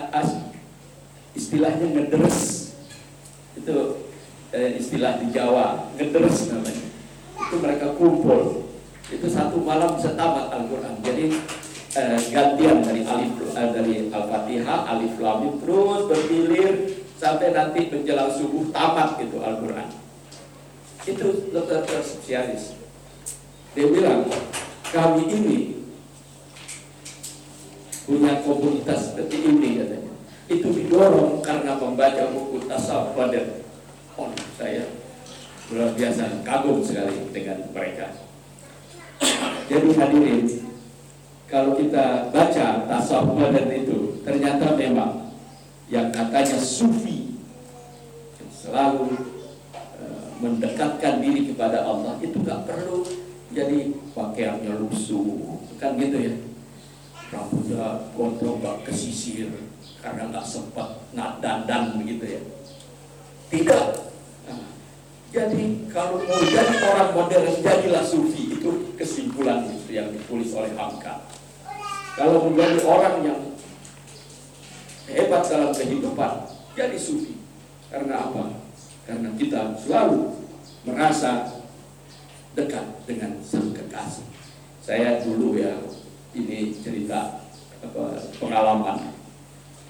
[1.36, 2.59] istilahnya ngederes
[3.58, 3.76] itu
[4.54, 6.86] eh, istilah di Jawa ngederes namanya.
[7.40, 8.68] Itu mereka kumpul.
[9.10, 10.94] Itu satu malam bisa tamat Al-Quran.
[11.02, 11.24] Jadi
[11.98, 16.74] eh, gantian dari alif eh, dari Al-Fatihah alif lam terus bergilir
[17.18, 19.88] sampai nanti menjelang subuh tamat gitu Al-Quran.
[21.08, 22.80] Itu dokter spesialis
[23.70, 24.26] dia bilang
[24.90, 25.58] kami ini
[28.02, 30.09] punya komunitas seperti ini katanya
[30.50, 33.62] itu didorong karena membaca buku tasawuf dan
[34.18, 34.82] oh saya
[35.70, 38.10] luar biasa kagum sekali dengan mereka.
[39.70, 40.42] Jadi hadirin
[41.46, 45.30] kalau kita baca tasawuf modern itu ternyata memang
[45.86, 47.38] yang katanya sufi
[48.42, 49.06] yang selalu
[49.78, 53.06] uh, mendekatkan diri kepada Allah itu gak perlu
[53.54, 56.34] jadi pakaiannya lusuh kan gitu ya.
[57.30, 59.69] Rambutnya gondrong gak kesisir
[60.00, 62.42] karena nggak sempat nggak dandan begitu ya.
[63.52, 63.86] Tidak.
[64.48, 64.60] Nah,
[65.28, 68.56] jadi kalau mau jadi orang modern jadilah sufi.
[68.56, 71.24] Itu kesimpulan itu yang ditulis oleh Hamka.
[72.16, 73.40] Kalau menjadi orang yang
[75.08, 76.32] hebat dalam kehidupan
[76.74, 77.36] jadi sufi.
[77.90, 78.56] Karena apa?
[79.04, 80.38] Karena kita selalu
[80.86, 81.60] merasa
[82.54, 84.26] dekat dengan sang kekasih.
[84.80, 85.76] Saya dulu ya
[86.32, 87.42] ini cerita
[87.82, 89.19] apa, pengalaman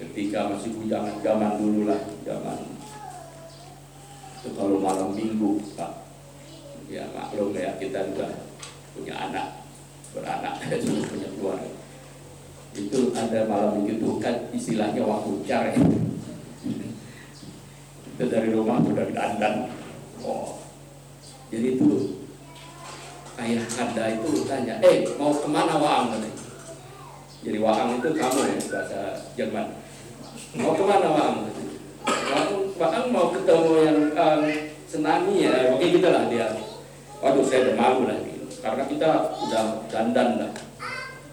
[0.00, 2.58] ketika masih bujangan zaman dulu lah zaman
[4.40, 6.08] itu kalau malam minggu pak.
[6.90, 8.48] Ya maklum ya kita juga
[8.96, 9.62] punya anak
[10.10, 11.70] beranak sudah punya keluarga.
[12.72, 15.72] Itu ada malam minggu itu kan istilahnya waktu cari
[18.10, 19.68] itu dari rumah sudah dandan.
[20.24, 20.56] Oh.
[21.52, 22.16] Jadi itu
[23.40, 26.16] ayah kanda itu tanya eh mau ke mana waang
[27.40, 29.00] jadi waang itu kamu ya bahasa
[29.32, 29.79] Jerman
[30.58, 31.36] mau ke mana Bang?
[32.80, 34.42] Bang mau ketemu yang um,
[34.88, 36.48] senami ya, oke gitu lah dia.
[37.20, 38.44] Waduh saya udah malu lah gitu.
[38.64, 40.52] Karena kita udah dandan lah.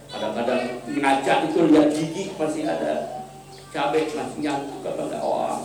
[0.08, 3.24] Kadang-kadang ngajak itu lihat gigi masih ada
[3.72, 5.62] cabai masih nyangkut kepada orang.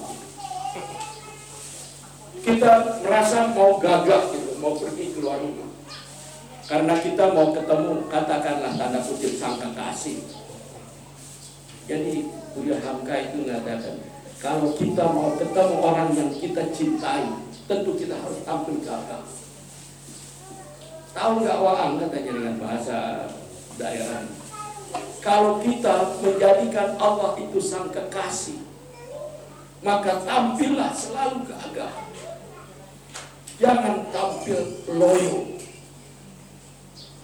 [2.42, 5.70] Kita merasa mau gagah gitu, mau pergi keluar rumah.
[6.66, 10.18] Karena kita mau ketemu katakanlah tanda kutip sang kekasih.
[11.86, 13.96] Jadi Buya Hamka itu mengatakan
[14.42, 17.24] kalau kita mau ketemu orang yang kita cintai,
[17.64, 19.24] tentu kita harus tampil gagah.
[21.16, 23.30] Tahu nggak Waang katanya dengan bahasa
[23.80, 24.28] daerah.
[25.22, 28.60] Kalau kita menjadikan Allah itu sang kekasih,
[29.80, 31.94] maka tampillah selalu gagah.
[33.56, 34.60] Jangan tampil
[34.92, 35.56] loyo.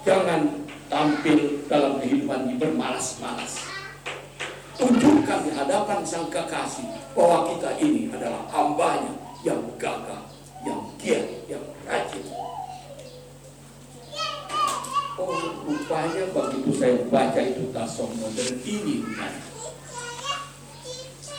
[0.07, 3.68] Jangan tampil dalam kehidupan bermalas-malas
[4.79, 6.87] tunjukkan di hadapan sang kekasih
[7.19, 9.11] bahwa kita ini adalah hambanya
[9.43, 10.23] yang gagah,
[10.63, 12.23] yang giat, yang rajin.
[15.19, 15.35] Oh,
[15.67, 19.35] rupanya begitu saya baca itu tasawuf modern ini kan.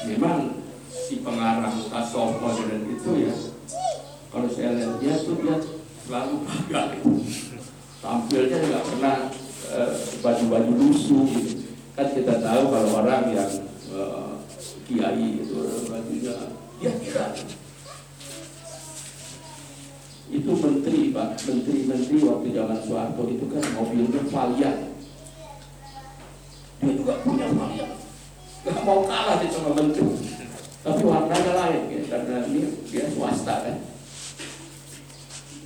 [0.03, 0.59] Memang
[0.91, 3.35] si pengarang tasawuf modern itu ya,
[4.35, 5.55] kalau saya lihat dia tuh dia
[6.03, 7.07] selalu gagah
[7.99, 9.17] tampilnya nggak pernah
[9.75, 9.91] eh,
[10.23, 11.68] baju-baju uh, lusuh gitu
[11.99, 13.51] kan kita tahu kalau orang yang
[13.91, 14.39] uh,
[14.87, 15.59] kiai itu
[15.91, 16.35] bajunya
[16.79, 17.35] ya kira.
[20.31, 24.79] Itu menteri pak menteri-menteri waktu zaman Soeharto itu kan mobilnya Valiant.
[26.79, 27.93] Dia juga punya Valiant
[28.59, 30.07] nggak mau kalah di sama menteri.
[30.79, 33.77] Tapi warnanya lain ya karena dia dia swasta kan.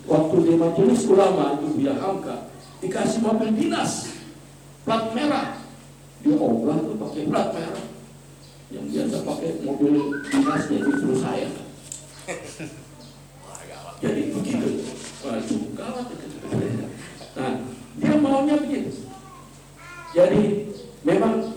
[0.10, 2.50] Waktu di majelis ulama itu dia Hamka
[2.82, 4.10] dikasih mobil dinas
[4.84, 5.63] plat merah
[6.32, 7.86] ogah tuh pakai plat merah
[8.72, 9.94] yang biasa pakai mobil
[10.24, 11.50] dinasnya justru saya.
[14.00, 14.70] Jadi begitu.
[15.24, 16.08] Waduh gawat
[17.34, 17.54] nah
[18.00, 19.10] dia maunya begitu.
[20.14, 20.70] Jadi
[21.04, 21.52] memang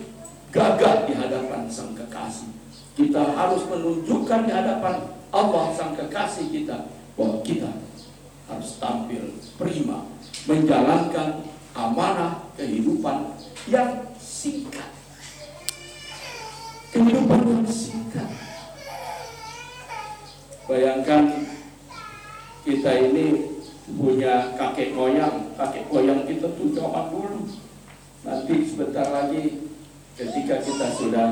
[0.50, 2.50] gagah di hadapan sang kekasih.
[2.96, 7.70] Kita harus menunjukkan di hadapan Allah sang kekasih kita bahwa kita
[8.46, 10.06] harus tampil prima
[10.46, 11.44] menjalankan
[11.74, 13.36] amanah kehidupan
[13.68, 14.15] yang
[14.46, 14.90] singkat.
[16.94, 18.28] Kehidupan yang singkat.
[20.70, 21.22] Bayangkan
[22.62, 23.26] kita ini
[23.86, 27.42] punya kakek moyang, kakek moyang kita tuh zaman dulu.
[28.26, 29.70] Nanti sebentar lagi
[30.18, 31.28] ketika kita sudah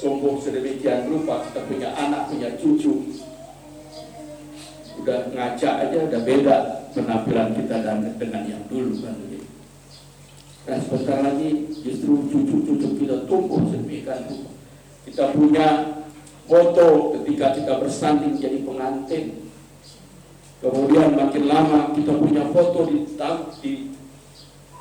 [0.00, 3.16] tumbuh sedemikian rupa, kita punya anak, punya cucu,
[5.00, 6.56] udah ngaca aja udah beda
[6.92, 9.16] penampilan kita dan dengan yang dulu kan.
[10.68, 14.50] Dan sebentar lagi justru cucu-cucu kita tumbuh sedemikian rupa.
[15.08, 15.68] Kita punya
[16.44, 19.48] foto ketika kita bersanding jadi pengantin.
[20.60, 23.08] Kemudian makin lama kita punya foto di,
[23.64, 23.72] di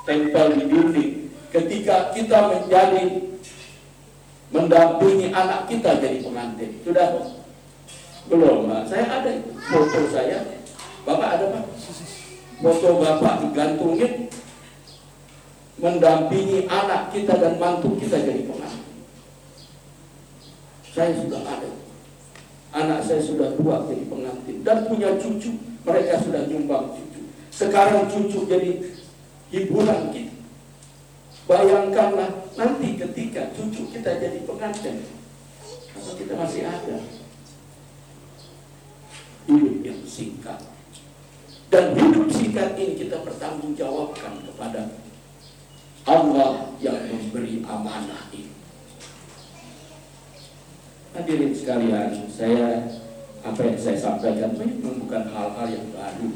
[0.04, 1.12] tempel di dinding.
[1.50, 3.30] Ketika kita menjadi
[4.52, 6.70] mendampingi anak kita jadi pengantin.
[6.84, 7.08] Sudah
[8.30, 8.82] belum, Pak.
[8.92, 10.40] Saya ada foto saya.
[11.08, 11.66] Bapak ada Pak?
[12.60, 14.30] Foto Bapak digantungin
[15.80, 19.00] mendampingi anak kita dan mantu kita jadi pengantin.
[20.92, 21.72] Saya sudah ada.
[22.70, 25.56] Anak saya sudah tua jadi pengantin dan punya cucu.
[25.88, 27.22] Mereka sudah nyumbang cucu.
[27.50, 28.84] Sekarang cucu jadi
[29.50, 30.36] hiburan kita.
[31.50, 35.02] Bayangkanlah nanti ketika cucu kita jadi pengantin.
[35.98, 36.98] Apa kita masih ada?
[39.50, 40.62] Hidup yang singkat.
[41.74, 44.94] Dan hidup singkat ini kita pertanggungjawabkan kepada
[46.10, 48.50] Allah yang memberi amanah ini.
[51.14, 52.90] Hadirin sekalian, saya
[53.46, 56.34] apa yang saya sampaikan memang bukan hal-hal yang baru.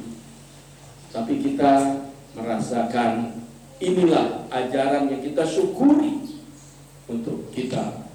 [1.10, 2.06] Tapi kita
[2.38, 3.42] merasakan
[3.82, 6.38] inilah ajaran yang kita syukuri
[7.10, 8.06] untuk kita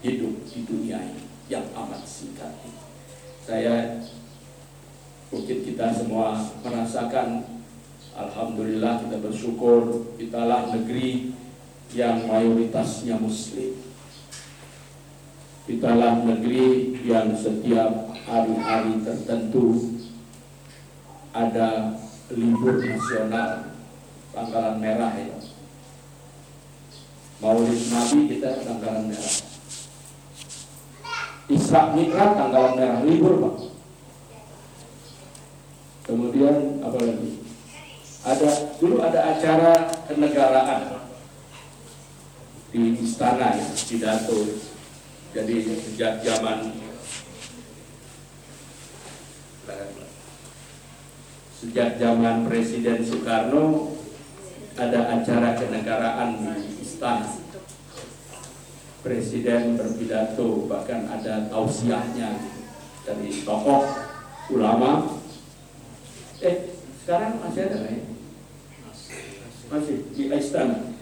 [0.00, 2.80] hidup di dunia ini yang amat singkat ini.
[3.44, 4.00] Saya
[5.28, 7.44] mungkin kita semua merasakan
[8.12, 11.32] Alhamdulillah kita bersyukur kitalah negeri
[11.92, 13.82] yang mayoritasnya muslim
[15.62, 19.94] Kitalah negeri yang setiap hari-hari tertentu
[21.30, 21.96] ada
[22.34, 23.78] libur nasional
[24.34, 25.38] tanggalan merah ya.
[27.38, 29.36] Maulid Nabi kita tanggalan merah.
[31.46, 33.56] Isra Mi'raj tanggalan merah libur pak.
[36.10, 37.30] Kemudian apa lagi?
[38.22, 41.04] Ada dulu ada acara kenegaraan
[42.72, 44.56] di istana ya, pidato
[45.36, 46.72] jadi sejak zaman
[51.60, 53.92] sejak zaman Presiden Soekarno
[54.80, 57.36] ada acara kenegaraan di istana.
[59.04, 62.40] Presiden berpidato bahkan ada tausiahnya
[63.04, 63.84] dari tokoh
[64.56, 65.20] ulama.
[66.40, 68.01] Eh sekarang masih ada ya?
[69.72, 70.92] Masih di istana.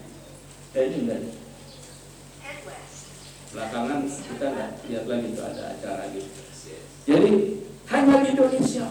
[0.71, 1.19] Ini enggak
[3.51, 6.39] belakangan kita nggak lihat lagi itu ada acara gitu.
[7.03, 7.31] Jadi
[7.91, 8.85] hanya di Indonesia.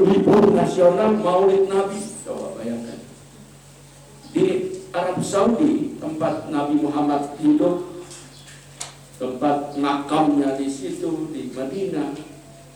[0.00, 2.00] Libur nasional Maulid Nabi.
[2.24, 3.04] Coba bayangkan.
[4.32, 4.44] Di
[4.96, 7.84] Arab Saudi tempat Nabi Muhammad hidup
[9.20, 12.14] tempat makamnya di situ di Madinah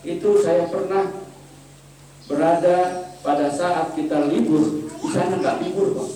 [0.03, 1.15] itu saya pernah
[2.27, 6.09] berada pada saat kita libur di sana nggak libur kok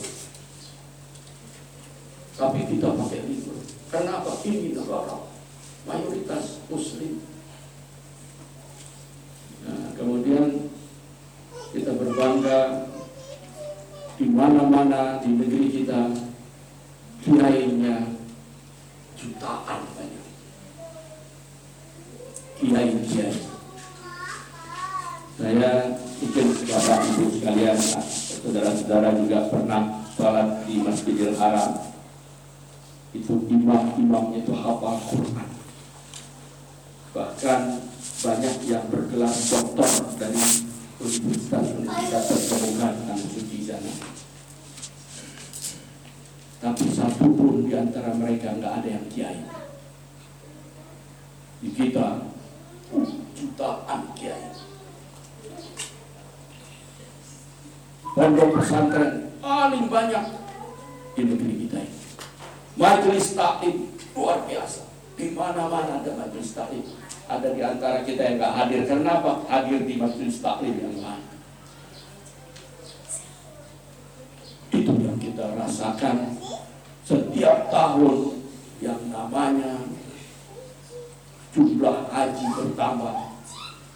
[2.37, 3.57] tapi kita pakai libur.
[3.89, 4.31] Karena apa?
[4.45, 5.25] Ini negara
[5.89, 7.25] mayoritas muslim.
[9.65, 10.69] Nah, kemudian
[11.73, 12.87] kita berbangga
[14.21, 16.13] di mana-mana di negeri kita
[17.25, 18.05] kiainya
[19.17, 20.27] jutaan banyak.
[22.61, 23.56] Kiai kiai.
[25.37, 27.77] Saya mungkin bapak ibu sekalian,
[28.41, 31.77] saudara-saudara juga pernah sholat di Masjidil Haram.
[33.13, 35.49] Itu imam-imamnya itu hafal Quran.
[37.13, 37.61] Bahkan
[38.25, 40.41] banyak yang bergelar doktor dari
[41.05, 43.93] universitas-universitas terkemuka dan suci sana.
[46.65, 49.45] Tapi satu pun di antara mereka nggak ada yang kiai.
[51.61, 52.25] Di kita
[53.37, 54.66] jutaan kiai
[58.15, 60.23] pondok pesantren paling banyak
[61.17, 61.97] di negeri kita ini
[62.77, 64.85] Majelis taklim luar biasa.
[65.17, 66.85] Di mana-mana ada majelis taklim.
[67.25, 68.81] Ada di antara kita yang nggak hadir.
[68.85, 69.41] Kenapa?
[69.49, 71.25] Hadir di majelis taklim yang lain.
[74.77, 76.37] Itu yang kita rasakan
[77.01, 78.45] setiap tahun
[78.77, 79.81] yang namanya
[81.49, 83.15] jumlah haji bertambah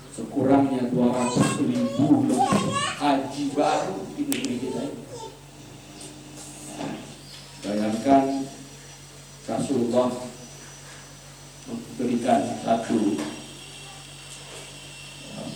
[0.09, 2.70] sekurangnya 200 ribu lebih
[3.01, 5.05] haji baru di negeri kita ini.
[7.65, 8.45] Bayangkan
[9.49, 10.09] Rasulullah
[11.65, 13.17] memberikan satu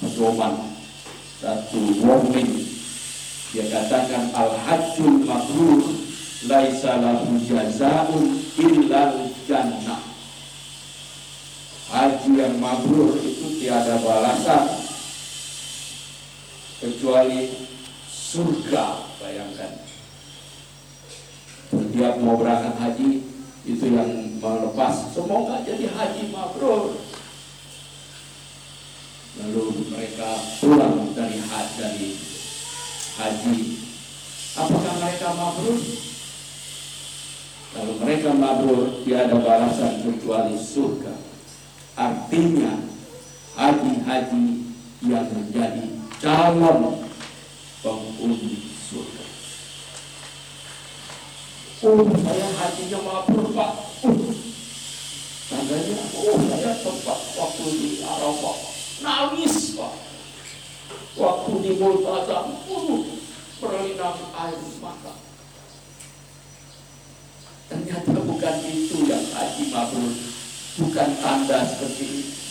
[0.01, 0.73] pedoman,
[1.37, 2.65] satu warning.
[3.53, 5.85] Dia katakan al-hajjul mabrur
[6.49, 10.01] laisa lahu jazaun illa jannah.
[11.93, 14.84] Haji yang mabrur itu tiada balasan
[16.85, 17.49] kecuali
[18.05, 18.85] surga
[19.17, 19.73] bayangkan.
[21.73, 23.09] Setiap mau berangkat haji
[23.65, 25.09] itu yang melepas.
[25.09, 26.93] Semoga jadi haji mabrur.
[29.35, 30.29] Lalu mereka
[30.61, 32.09] pulang dari haji dari
[33.17, 33.57] haji.
[34.55, 35.81] Apakah mereka mabrur?
[37.75, 41.11] Kalau mereka mabrur tiada balasan kecuali surga.
[41.95, 42.79] Artinya
[43.55, 44.45] haji-haji
[45.03, 45.94] yang menjadi
[46.25, 47.05] calon
[47.85, 48.57] penghuni
[48.89, 49.25] surga
[51.85, 53.71] Oh, saya hatinya mabrur Pak.
[54.01, 54.33] Uh,
[55.53, 58.57] tandanya, oh saya tempat waktu di Arafah
[59.05, 59.93] nangis Pak.
[61.13, 63.05] Waktu di Multazam, uh,
[63.61, 65.13] berlinang air mata.
[67.69, 70.13] Ternyata bukan itu yang haji mabrur,
[70.81, 72.44] bukan tanda seperti itu.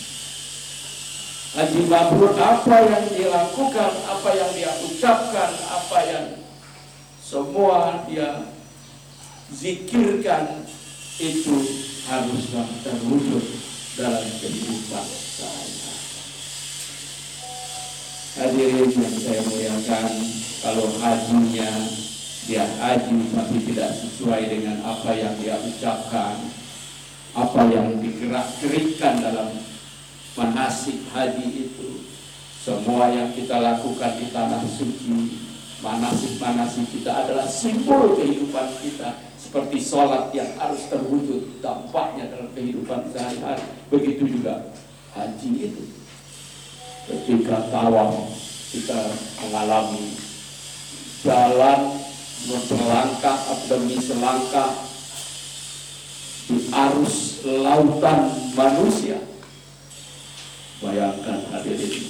[1.55, 6.25] Haji mabrur apa yang dilakukan, apa yang dia ucapkan, apa yang
[7.23, 8.51] semua dia
[9.55, 10.67] zikirkan
[11.15, 11.55] itu
[12.11, 13.39] haruslah terwujud
[13.95, 15.95] dalam kehidupan saya.
[18.35, 20.11] Hadirin yang saya muliakan,
[20.59, 21.71] kalau hajinya
[22.51, 26.35] dia haji tapi tidak sesuai dengan apa yang dia ucapkan,
[27.31, 29.55] apa yang digerak-gerikkan dalam
[30.35, 32.05] manasik haji itu,
[32.59, 35.39] semua yang kita lakukan di tanah suci,
[35.79, 43.63] manasik-manasik kita adalah simbol kehidupan kita seperti sholat yang harus terwujud dampaknya dalam kehidupan sehari-hari.
[43.87, 44.75] Begitu juga
[45.15, 45.83] haji itu.
[47.05, 48.33] Ketika tawaf
[48.73, 49.13] kita
[49.45, 50.17] mengalami
[51.21, 52.01] jalan
[52.45, 53.37] selangkah
[53.69, 54.73] demi selangkah
[56.45, 59.17] di arus lautan manusia
[60.83, 62.05] bayangkan hadirin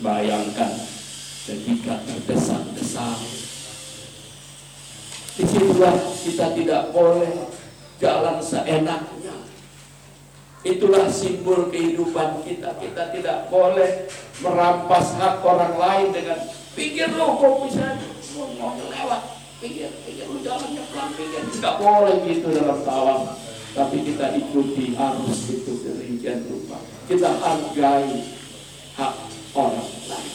[0.00, 0.72] bayangkan
[1.48, 3.20] ketika terdesak-desak
[5.40, 7.48] Di situlah kita tidak boleh
[7.96, 9.32] jalan seenaknya.
[10.60, 12.76] Itulah simbol kehidupan kita.
[12.76, 14.04] Kita tidak boleh
[14.44, 16.44] merampas hak orang lain dengan
[16.76, 17.96] pikir lo kok bisa
[18.60, 19.22] mau lewat.
[19.64, 21.42] Pikir, pikir lo jalannya pelan, pikir.
[21.56, 23.40] Tidak boleh gitu dalam tawaf.
[23.72, 26.59] Tapi kita ikuti arus itu demikian.
[27.10, 28.22] Kita hargai
[28.94, 29.14] hak
[29.58, 30.34] orang lain.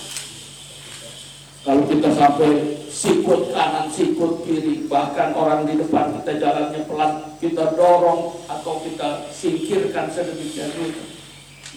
[1.63, 2.51] Kalau kita sampai
[2.91, 9.23] sikut kanan, sikut kiri, bahkan orang di depan kita jalannya pelan, kita dorong atau kita
[9.31, 11.03] singkirkan sedemikian rupa.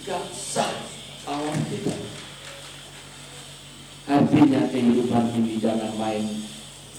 [0.03, 0.75] Gak sah
[1.31, 1.95] awal kita.
[4.11, 6.27] Artinya kehidupan ini jangan main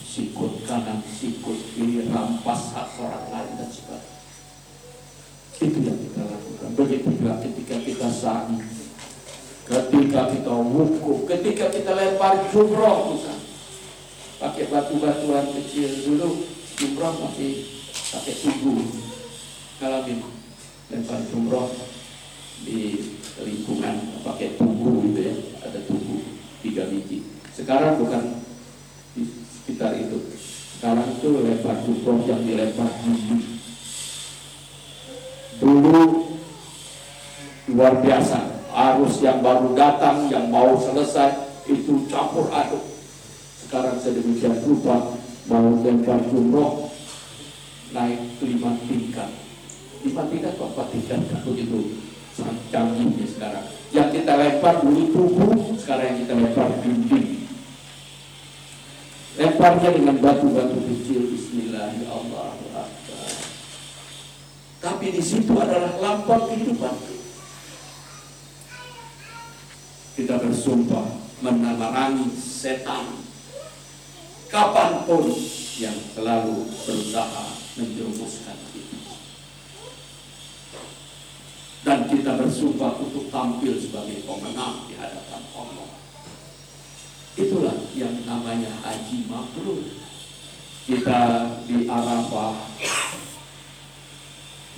[0.08, 4.09] sikut kanan, sikut kiri, rampas hak orang lain dan sebagainya.
[5.60, 6.70] Itu yang kita lakukan.
[6.80, 8.80] Begitu juga ketika kita sa'i
[9.70, 13.46] ketika kita wukuf, ketika kita lempar jumroh misalnya
[14.42, 16.42] pakai batu-batuan kecil dulu
[16.74, 17.70] jumroh masih
[18.10, 18.82] pakai tubuh.
[19.78, 20.26] Ngalamin
[20.90, 21.70] lempar jumroh
[22.66, 23.14] di
[23.46, 26.24] lingkungan pakai tubuh gitu ya ada tubuh
[26.66, 27.30] tiga biji.
[27.54, 28.42] Sekarang bukan
[29.14, 29.22] di
[29.54, 30.18] sekitar itu.
[30.80, 33.59] Sekarang itu lempar jumroh yang dilempar biji
[35.60, 36.26] dulu
[37.70, 38.40] luar biasa
[38.70, 41.36] arus yang baru datang, yang mau selesai,
[41.68, 42.82] itu campur aduk.
[43.60, 45.14] Sekarang sedemikian rupa,
[45.52, 46.90] mau lempar jumroh,
[47.94, 49.30] naik lima tingkat.
[50.02, 52.00] Lima tingkat atau empat tingkat, begitu
[52.34, 53.66] sangat canggihnya sekarang.
[53.92, 57.28] Yang kita lempar dulu tubuh, sekarang yang kita lempar dinding.
[59.40, 63.09] Lemparnya dengan batu-batu kecil, Bismillahirrahmanirrahim.
[64.80, 67.20] Tapi di situ adalah lambang kehidupan
[70.20, 73.24] kita bersumpah menarangi setan
[74.52, 75.32] kapan pun
[75.80, 79.16] yang selalu berusaha menjerumuskan kita.
[81.88, 85.96] Dan kita bersumpah untuk tampil sebagai pemenang di hadapan Allah.
[87.40, 89.88] Itulah yang namanya haji mabrur.
[90.84, 91.22] Kita
[91.64, 92.60] di Arafah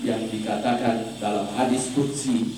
[0.02, 2.58] yang dikatakan dalam hadis Qudsi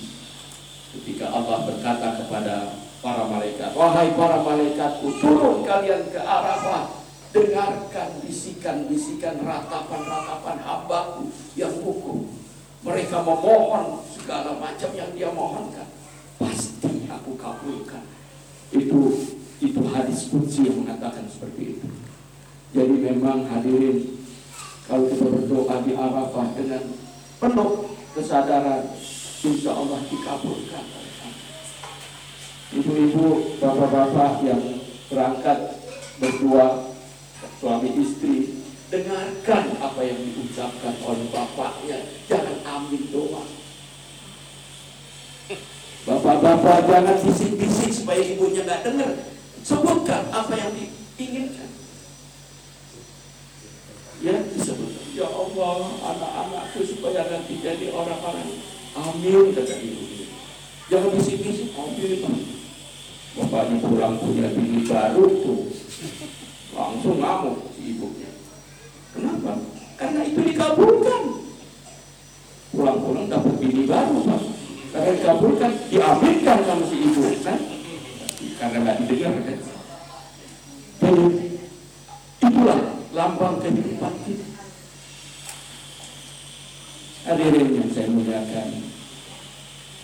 [0.96, 7.04] ketika Allah berkata kepada para malaikat, wahai para malaikatku, turun kalian ke Arafah,
[7.36, 11.28] dengarkan bisikan-bisikan ratapan-ratapan hambaku
[11.58, 12.24] yang hukum.
[12.84, 15.88] Mereka memohon segala macam yang dia mohonkan.
[16.40, 18.04] Pasti aku kabulkan.
[18.72, 21.88] Itu hadis kunci yang mengatakan seperti itu.
[22.72, 24.16] Jadi memang hadirin
[24.84, 26.82] kalau kita berdoa di Arafah dengan
[27.44, 28.88] penuh kesadaran,
[29.44, 30.84] insya Allah dikabulkan.
[32.72, 34.62] Ibu-ibu, bapak-bapak yang
[35.12, 35.58] berangkat
[36.16, 36.88] berdua
[37.60, 43.52] suami istri, dengarkan apa yang diucapkan oleh bapaknya, jangan amin doang.
[46.08, 49.12] Bapak-bapak jangan bisik-bisik supaya ibunya nggak dengar.
[49.64, 50.72] Sebutkan apa yang
[51.16, 51.83] diinginkan.
[54.24, 54.88] Ya disebut.
[55.12, 58.56] Ya Allah, anak-anakku supaya nanti jadi orang-orang
[58.96, 60.24] amin kata ibu.
[60.88, 62.24] Jangan bisik-bisik, amin.
[63.36, 65.68] Bapaknya pulang punya bini baru tuh.
[66.72, 68.32] Langsung ngamuk si ibunya.
[69.12, 69.60] Kenapa?
[70.00, 71.22] Karena itu dikabulkan.
[72.72, 74.42] Pulang-pulang dapat bini baru, Pak.
[74.90, 77.60] Karena dikabulkan, diaminkan sama si ibu, kan?
[78.56, 79.58] Karena nggak didengar, kan?
[81.04, 81.53] Jadi,
[82.48, 82.80] itulah
[83.14, 84.48] lambang kehidupan kita.
[87.24, 88.68] Hadirin yang saya muliakan.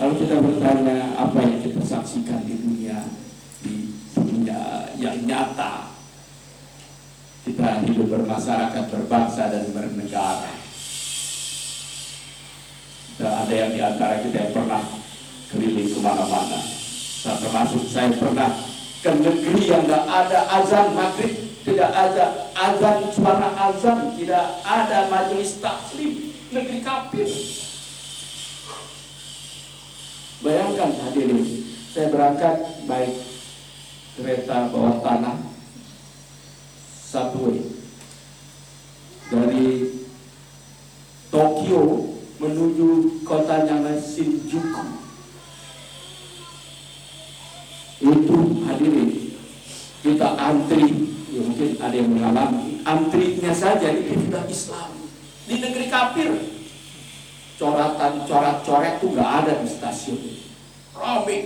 [0.01, 3.05] Kalau kita bertanya apa yang kita saksikan di dunia,
[3.61, 5.93] di dunia yang nyata,
[7.45, 10.57] kita hidup bermasyarakat, berbangsa dan bernegara.
[13.21, 14.81] Dan ada yang di antara kita yang pernah
[15.53, 16.61] keliling ke mana-mana.
[17.21, 18.49] Termasuk saya pernah
[19.05, 25.61] ke negeri yang tidak ada azan maghrib, tidak ada azan suara azan, tidak ada majelis
[25.61, 27.29] taklim, negeri kafir.
[30.41, 31.45] Bayangkan hadirin,
[31.93, 32.57] saya berangkat
[32.89, 33.13] baik
[34.17, 35.37] kereta bawah tanah,
[36.89, 37.61] subway
[39.31, 40.01] dari
[41.31, 42.11] Tokyo
[42.43, 44.85] menuju kota namanya Shinjuku.
[48.01, 49.37] Itu hadirin
[50.01, 54.91] kita antri, ya mungkin ada yang mengalami antrinya saja itu sudah Islam
[55.49, 56.31] di negeri kafir.
[57.61, 60.21] Coratan, coret-coret itu nggak ada di stasiun.
[60.97, 61.45] Ramai.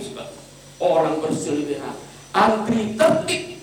[0.79, 1.95] Orang berseliweran.
[2.35, 3.59] Antri tertib.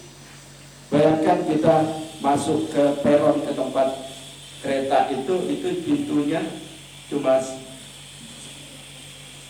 [0.93, 1.76] Bayangkan kita
[2.20, 3.89] masuk ke peron ke tempat
[4.61, 6.45] kereta itu, itu pintunya
[7.09, 7.41] cuma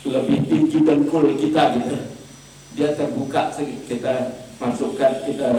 [0.06, 1.98] lebih tinggi dengkul kita gitu.
[2.78, 3.50] Dia terbuka
[3.90, 4.14] kita
[4.62, 5.50] masukkan kita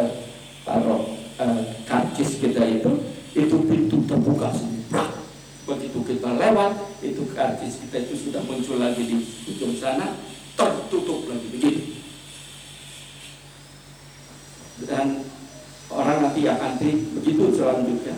[0.64, 1.04] taruh
[1.40, 2.92] uh, karcis kita itu,
[3.36, 5.12] itu pintu terbuka semua.
[5.64, 10.20] Begitu kita lewat, itu karcis kita itu sudah muncul lagi di ujung sana,
[10.60, 11.82] tertutup lagi begitu.
[14.84, 15.24] Dan
[15.88, 18.16] orang nanti akan antri begitu selanjutnya.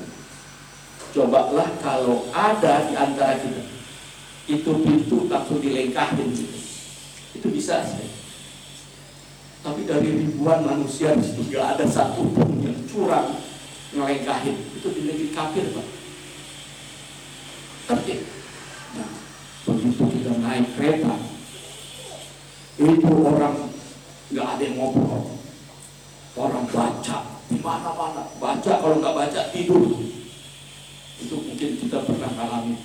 [1.14, 3.64] Cobalah kalau ada di antara kita,
[4.50, 6.60] itu pintu langsung dilengkahin gitu.
[7.38, 8.15] Itu bisa sih.
[9.66, 13.34] Tapi dari ribuan manusia di situ gak ada satu pun yang curang
[13.98, 14.62] ngelengkahin.
[14.78, 15.88] Itu di negeri kafir, Pak.
[17.90, 18.14] Tapi,
[18.94, 19.10] nah,
[19.66, 21.18] begitu kita naik kereta,
[22.78, 23.74] itu orang
[24.30, 25.34] nggak ada yang ngobrol.
[26.38, 27.18] Orang baca
[27.50, 29.98] di mana-mana, baca kalau nggak baca tidur.
[31.18, 32.78] Itu mungkin kita pernah alami.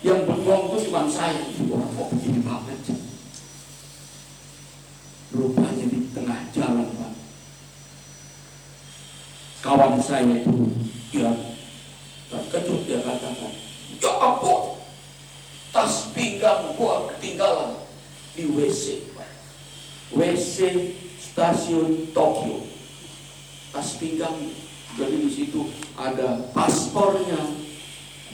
[0.00, 3.01] Yang bengong itu cuma saya, orang kok begini banget sih.
[5.32, 7.12] Rupanya di tengah jalan Pak.
[9.64, 10.68] Kawan saya itu
[11.08, 11.32] dia
[12.28, 13.52] terkejut dia katakan,
[13.96, 14.12] ya
[15.72, 17.80] tas pinggang gua ketinggalan
[18.36, 19.08] di WC.
[20.12, 20.56] WC
[21.16, 22.68] stasiun Tokyo.
[23.72, 24.36] Tas pinggang
[25.00, 27.40] jadi di situ ada paspornya,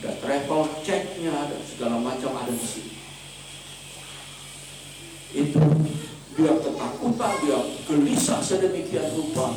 [0.02, 2.94] ada travel checknya, ada segala macam ada di situ.
[5.30, 5.62] Itu
[6.34, 6.54] dia
[7.18, 7.58] ketakutan, dia
[7.90, 9.50] gelisah sedemikian rupa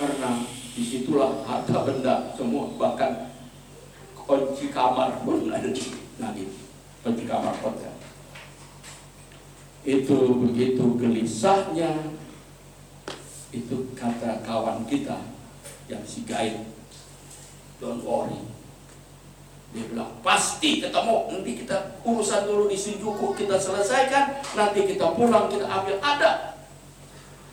[0.00, 0.40] karena
[0.72, 3.32] di situlah harta benda semua bahkan
[4.16, 5.92] kunci kamar pun ada di
[6.40, 6.56] itu
[7.04, 7.92] kunci kamar hotel
[9.84, 12.16] itu begitu gelisahnya
[13.52, 15.20] itu kata kawan kita
[15.92, 16.64] yang si guide
[17.76, 18.40] don't worry.
[19.76, 21.28] Dia bilang pasti ketemu.
[21.28, 24.40] Nanti kita urusan dulu di Shinjuku kita selesaikan.
[24.56, 26.00] Nanti kita pulang kita ambil.
[26.00, 26.55] Ada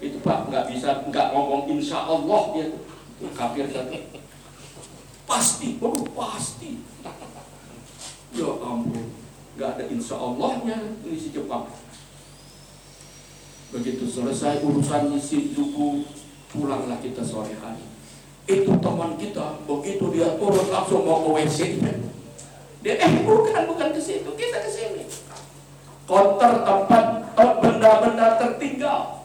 [0.04, 3.96] itu pak nggak bisa nggak ngomong insya Allah dia itu kafir satu.
[5.24, 6.84] Pasti oh pasti.
[8.36, 9.16] Ya ampun
[9.56, 11.72] nggak ada insya Allahnya ini si Jepang.
[13.72, 16.04] Begitu selesai urusan di Shinjuku
[16.52, 17.88] pulanglah kita sore hari.
[18.44, 21.80] Itu teman kita begitu dia turun langsung mau ke WC
[22.84, 25.08] dia eh bukan bukan ke situ kita ke sini.
[26.04, 27.32] Konter tempat
[27.64, 29.23] benda-benda tertinggal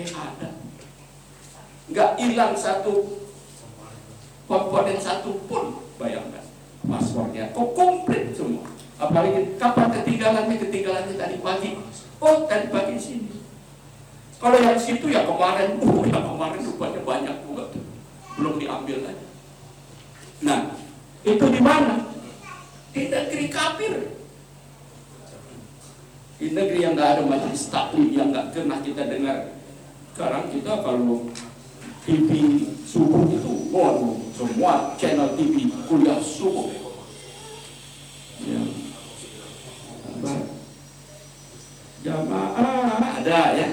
[0.00, 0.50] eh ada.
[1.90, 3.20] Nggak hilang satu
[4.48, 6.44] komponen satu pun bayangkan.
[6.80, 8.64] Passwordnya kok komplit semua.
[8.96, 11.70] Apalagi kapan ketinggalannya ketinggalannya tadi pagi.
[12.20, 13.32] Oh tadi pagi sini.
[14.40, 17.84] Kalau yang situ ya kemarin oh yang kemarin rupanya banyak juga tuh.
[18.40, 19.26] Belum diambil lagi.
[20.40, 20.60] Nah
[21.20, 22.08] itu di mana?
[22.96, 23.94] Di negeri kafir.
[26.40, 29.59] Di negeri yang nggak ada majelis taklim yang nggak pernah kita dengar
[30.14, 31.30] sekarang kita kalau
[32.02, 32.30] TV
[32.82, 36.72] subuh itu waduh semua channel TV kuliah subuh
[38.42, 38.62] ya.
[42.00, 43.68] jamaah ada ya.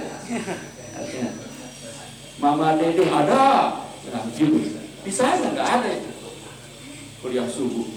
[2.37, 3.81] Mama Dede ada
[4.13, 4.61] nah, gitu.
[4.77, 6.11] di sana nggak ada itu
[7.23, 7.87] kuliah subuh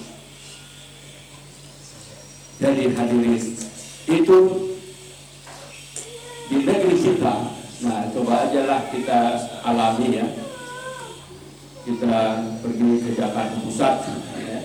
[2.56, 3.36] jadi hadirin
[4.08, 4.38] itu
[6.48, 9.20] di negeri kita nah coba aja lah kita
[9.64, 10.26] alami ya.
[11.80, 13.96] Kita pergi ke Jakarta Pusat
[14.36, 14.60] ya.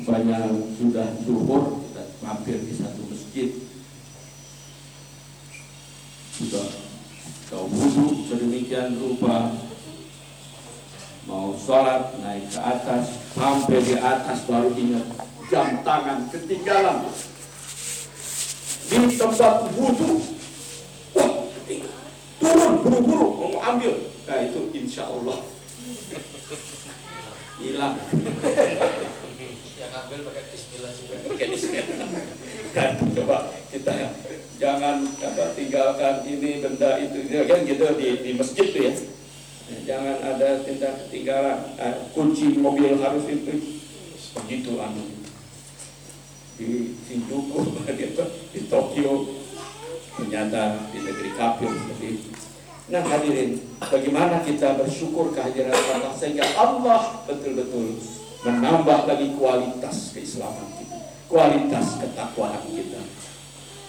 [0.00, 0.42] banyak
[0.80, 3.48] sudah zuhur kita mampir di satu masjid.
[6.40, 6.66] Sudah
[7.52, 9.52] kau wudhu sedemikian rupa.
[11.28, 15.06] Mau sholat naik ke atas sampai di atas baru ingat
[15.52, 17.06] jam tangan ketinggalan
[19.20, 20.16] tempat wudhu
[21.12, 21.44] wah
[22.40, 23.28] turun buru-buru.
[23.36, 24.08] Mau ambil.
[24.24, 25.44] Nah itu insya Allah.
[27.60, 28.00] Hilang.
[29.76, 31.14] Yang ambil pakai bismillah juga.
[31.28, 32.08] Pakai bismillah.
[32.72, 33.36] Kan coba
[33.68, 33.92] kita
[34.56, 37.18] jangan apa tinggalkan ini benda itu.
[37.44, 38.92] Kan gitu di, di masjid tuh ya.
[39.84, 41.76] Jangan ada tindak ketinggalan.
[41.76, 43.84] Uh, kunci mobil harus itu.
[44.40, 45.19] Begitu anu
[46.60, 49.40] di Shinjuku gitu di Tokyo
[50.20, 52.28] ternyata di negeri kafir seperti itu
[52.92, 57.96] nah hadirin bagaimana kita bersyukur kehadiran Allah sehingga Allah betul-betul
[58.44, 60.98] menambah lagi kualitas keislaman kita
[61.32, 63.00] kualitas ketakwaan kita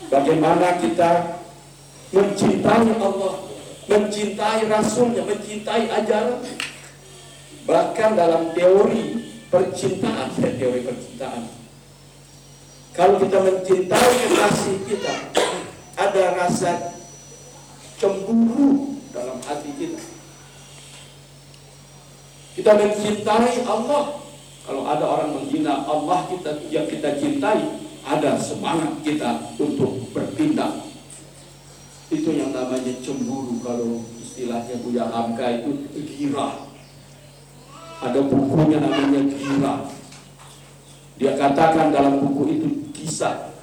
[0.07, 1.43] bagaimana kita
[2.15, 3.51] mencintai Allah
[3.91, 6.39] mencintai Rasulnya, mencintai ajaran.
[7.67, 9.03] Bahkan dalam teori
[9.51, 11.61] percintaan, teori percintaan.
[12.91, 15.13] Kalau kita mencintai kekasih kita,
[15.95, 16.91] ada rasa
[17.95, 20.01] cemburu dalam hati kita.
[22.59, 24.19] Kita mencintai Allah.
[24.61, 30.91] Kalau ada orang menghina Allah kita yang kita cintai, ada semangat kita untuk bertindak
[32.11, 36.67] itu yang namanya cemburu kalau istilahnya Buya Hamka itu gira
[38.03, 39.73] ada bukunya namanya gira
[41.22, 42.67] dia katakan dalam buku itu
[42.97, 43.53] kisah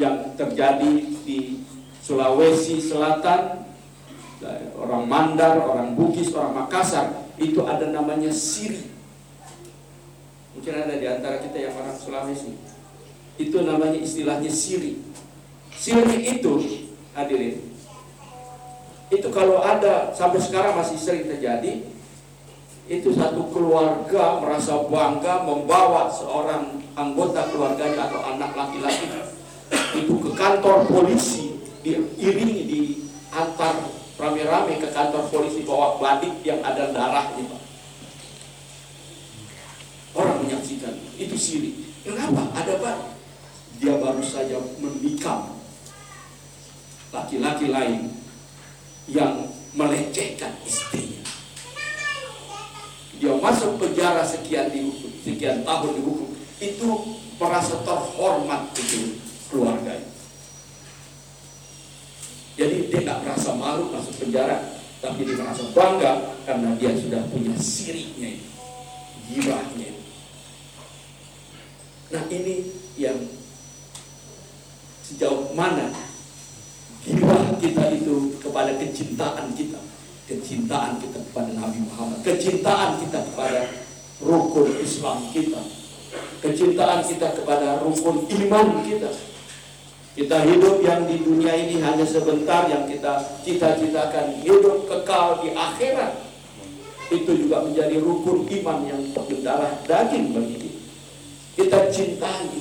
[0.00, 1.60] yang terjadi di
[2.00, 3.68] Sulawesi Selatan.
[4.74, 8.90] Orang Mandar, orang Bugis, orang Makassar itu ada namanya siri.
[10.56, 12.56] Mungkin ada di antara kita yang orang Sulawesi.
[13.36, 14.98] Itu namanya istilahnya siri.
[15.76, 17.72] Siri itu hadirin
[19.12, 21.84] itu kalau ada sampai sekarang masih sering terjadi
[22.90, 29.06] itu satu keluarga merasa bangga membawa seorang anggota keluarganya atau anak laki-laki
[29.96, 31.56] itu ke kantor polisi
[31.86, 32.80] diiringi di
[33.32, 33.74] antar
[34.18, 37.62] rame-rame ke kantor polisi bawa badik yang ada darahnya Pak.
[40.12, 41.70] Orang menyaksikan itu siri.
[42.04, 42.52] Kenapa?
[42.54, 42.98] Ada Pak.
[43.80, 45.58] Dia baru saja menikam
[47.10, 48.14] laki-laki lain
[49.10, 51.21] yang melecehkan istrinya.
[53.22, 56.34] Dia masuk penjara sekian dihukum, sekian tahun dihukum.
[56.58, 56.88] Itu
[57.38, 59.94] merasa terhormat itu keluarga.
[62.58, 67.54] Jadi dia nggak merasa malu masuk penjara, tapi dia merasa bangga karena dia sudah punya
[67.62, 68.50] sirinya itu,
[69.30, 70.04] gibahnya itu.
[72.10, 73.22] Nah ini yang
[75.06, 75.94] sejauh mana
[77.06, 79.80] gibah kita itu kepada kecintaan kita
[80.30, 83.70] kecintaan kita kepada Nabi Muhammad kecintaan kita kepada
[84.22, 85.82] rukun Islam kita
[86.42, 89.10] kecintaan kita kepada rukun iman kita.
[90.12, 96.28] Kita hidup yang di dunia ini hanya sebentar yang kita cita-citakan hidup kekal di akhirat.
[97.08, 100.80] Itu juga menjadi rukun iman yang berdarah daging bagi kita.
[101.56, 102.60] Kita cintai.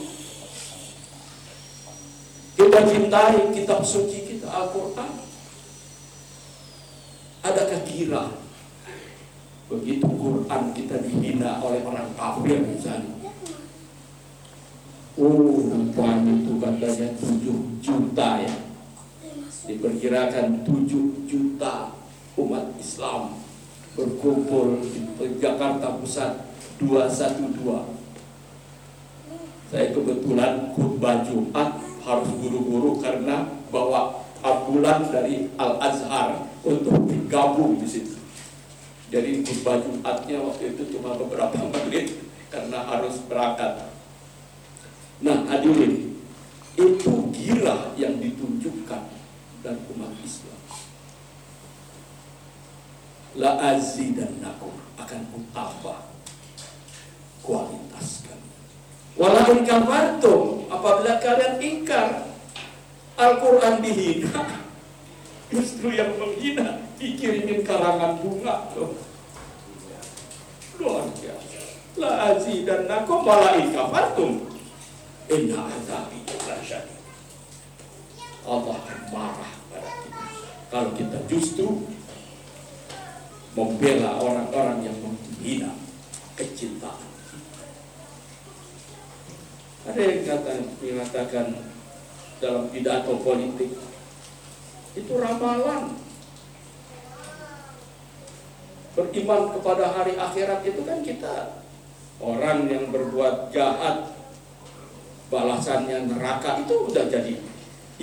[2.56, 5.31] Kita cintai kitab suci kita Al-Quran.
[7.42, 8.24] Adakah kira
[9.72, 13.18] begitu Quran kita dihina oleh orang kafir misalnya?
[15.20, 18.56] Oh, rupanya itu katanya 7 juta ya.
[19.68, 21.94] Di diperkirakan 7 juta
[22.38, 23.42] umat Islam
[23.94, 25.04] berkumpul di
[25.42, 26.48] Jakarta Pusat
[26.80, 28.02] 212
[29.72, 37.88] saya kebetulan khutbah Jumat harus buru-buru karena bawa ambulan dari Al Azhar untuk digabung di
[37.90, 38.18] situ.
[39.12, 43.92] Jadi khutbah Jumatnya waktu itu cuma beberapa menit karena harus berangkat.
[45.22, 46.16] Nah hadirin,
[46.80, 49.04] itu gila yang ditunjukkan
[49.62, 50.60] dan umat Islam.
[53.36, 56.00] La azidannakum akan kutambah
[57.44, 59.64] kualitas kalian.
[59.68, 62.32] Kafartum apabila kalian ingkar
[63.20, 64.34] Al-Quran dihina
[65.52, 68.96] Justru yang menghina dikirimin karangan bunga loh.
[70.80, 71.60] Luar biasa.
[72.00, 74.48] La dan nakum malah kafartum.
[75.28, 77.00] Inna azabi lasyadid.
[78.48, 80.24] Allah akan marah pada kita.
[80.72, 81.68] Kalau kita justru
[83.54, 85.76] membela orang-orang yang menghina
[86.40, 87.12] kecintaan
[89.82, 91.48] ada yang kata, mengatakan
[92.38, 93.74] dalam pidato politik
[94.96, 95.96] itu ramalan.
[98.92, 101.64] Beriman kepada hari akhirat itu kan kita
[102.20, 104.12] orang yang berbuat jahat
[105.32, 107.40] balasannya neraka itu udah jadi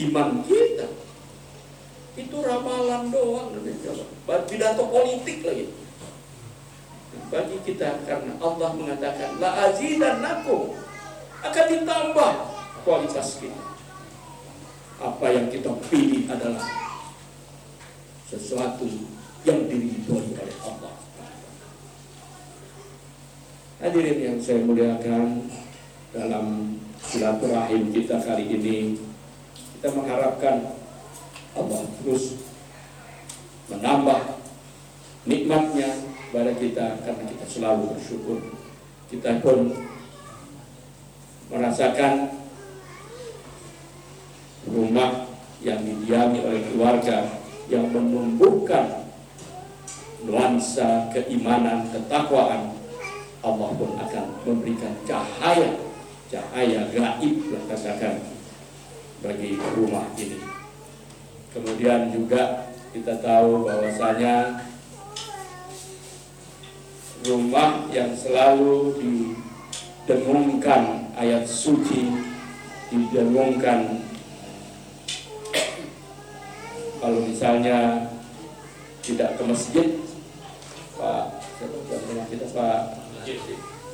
[0.08, 0.88] iman kita.
[2.16, 3.52] Itu ramalan doang
[4.48, 5.68] pidato politik lagi.
[7.28, 10.72] Bagi kita karena Allah mengatakan la azidannakum
[11.44, 12.32] akan ditambah
[12.88, 13.67] kualitas kita.
[14.98, 16.66] Apa yang kita pilih adalah
[18.26, 18.84] sesuatu
[19.46, 20.94] yang diridhoi oleh Allah.
[23.78, 25.46] Hadirin yang saya muliakan
[26.10, 28.98] dalam silaturahim kita kali ini
[29.78, 30.74] kita mengharapkan
[31.54, 32.42] Allah terus
[33.70, 34.42] menambah
[35.30, 35.90] nikmatnya
[36.34, 38.38] pada kita karena kita selalu bersyukur.
[39.08, 39.72] Kita pun
[41.48, 42.37] merasakan
[44.66, 45.28] rumah
[45.62, 47.38] yang didiami oleh keluarga
[47.68, 49.06] yang menumbuhkan
[50.24, 52.74] nuansa keimanan, ketakwaan,
[53.44, 55.78] Allah pun akan memberikan cahaya,
[56.26, 57.34] cahaya gaib
[57.70, 58.18] katakan
[59.22, 60.42] bagi rumah ini.
[61.54, 64.64] Kemudian juga kita tahu bahwasanya
[67.26, 69.12] rumah yang selalu di
[70.08, 72.08] dengungkan ayat suci
[72.88, 74.07] didengungkan
[76.98, 78.10] kalau misalnya
[79.02, 79.88] tidak ke masjid
[80.98, 81.24] Pak
[81.58, 82.82] siapa kita Pak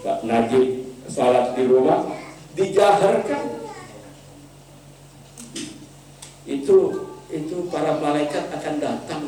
[0.04, 2.04] Pak Najib sholat di rumah
[2.54, 3.44] dijaharkan.
[6.44, 6.78] Itu
[7.32, 9.22] itu para malaikat akan datang.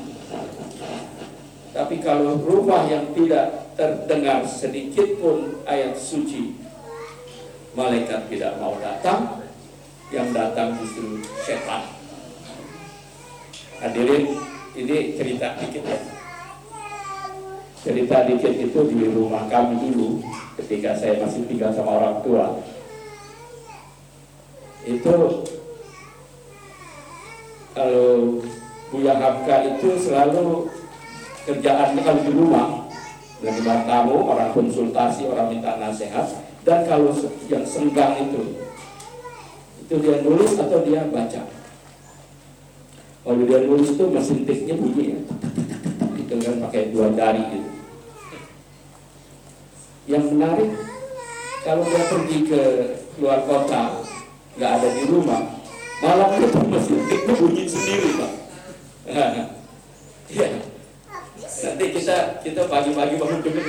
[1.77, 6.57] Tapi kalau rumah yang tidak terdengar sedikit pun ayat suci
[7.77, 9.45] malaikat tidak mau datang,
[10.09, 11.96] yang datang justru setan.
[13.77, 14.25] Hadirin,
[14.73, 16.01] ini cerita dikit ya.
[17.85, 20.25] Cerita dikit itu di rumah kami dulu,
[20.59, 22.47] ketika saya masih tinggal sama orang tua.
[24.87, 25.45] Itu
[27.77, 28.41] kalau
[28.89, 30.73] Buya Hamka itu selalu
[31.45, 32.67] kerjaannya kalau di rumah
[33.45, 36.25] menerima tamu, orang konsultasi, orang minta nasihat,
[36.65, 37.13] dan kalau
[37.53, 38.57] yang senggang itu,
[39.85, 41.56] itu dia nulis atau dia baca.
[43.27, 45.21] Kalau dia nulis itu mesin tiknya bunyi ya.
[46.15, 47.71] Itu kan pakai dua jari gitu.
[50.07, 50.71] Yang menarik,
[51.67, 52.63] kalau dia pergi ke
[53.19, 54.07] luar kota,
[54.55, 55.43] nggak ada di rumah,
[55.99, 58.33] malam itu mesin tiknya bunyi sendiri pak.
[60.31, 60.47] Iya.
[61.67, 62.17] Nanti kita
[62.47, 63.67] kita pagi-pagi bangun dengar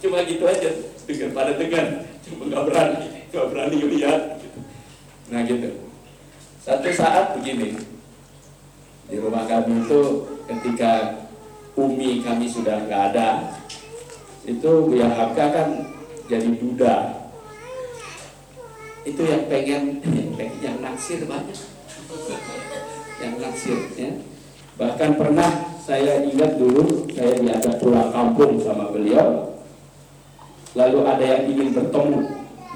[0.00, 0.70] cuma gitu aja
[1.04, 1.86] dengar pada dengar
[2.24, 4.22] cuma nggak berani nggak berani lihat
[5.28, 5.68] nah gitu
[6.64, 7.76] satu saat begini
[9.10, 10.00] di rumah kami itu
[10.46, 11.26] ketika
[11.74, 13.58] umi kami sudah nggak ada
[14.46, 15.68] itu Buya Hamka kan
[16.30, 17.20] jadi duda
[19.04, 20.04] itu yang pengen
[20.60, 21.56] yang naksir banyak.
[23.20, 24.12] Yang naksir ya.
[24.76, 29.52] Bahkan pernah saya ingat dulu saya diajak pulang kampung sama beliau
[30.78, 32.20] lalu ada yang ingin bertemu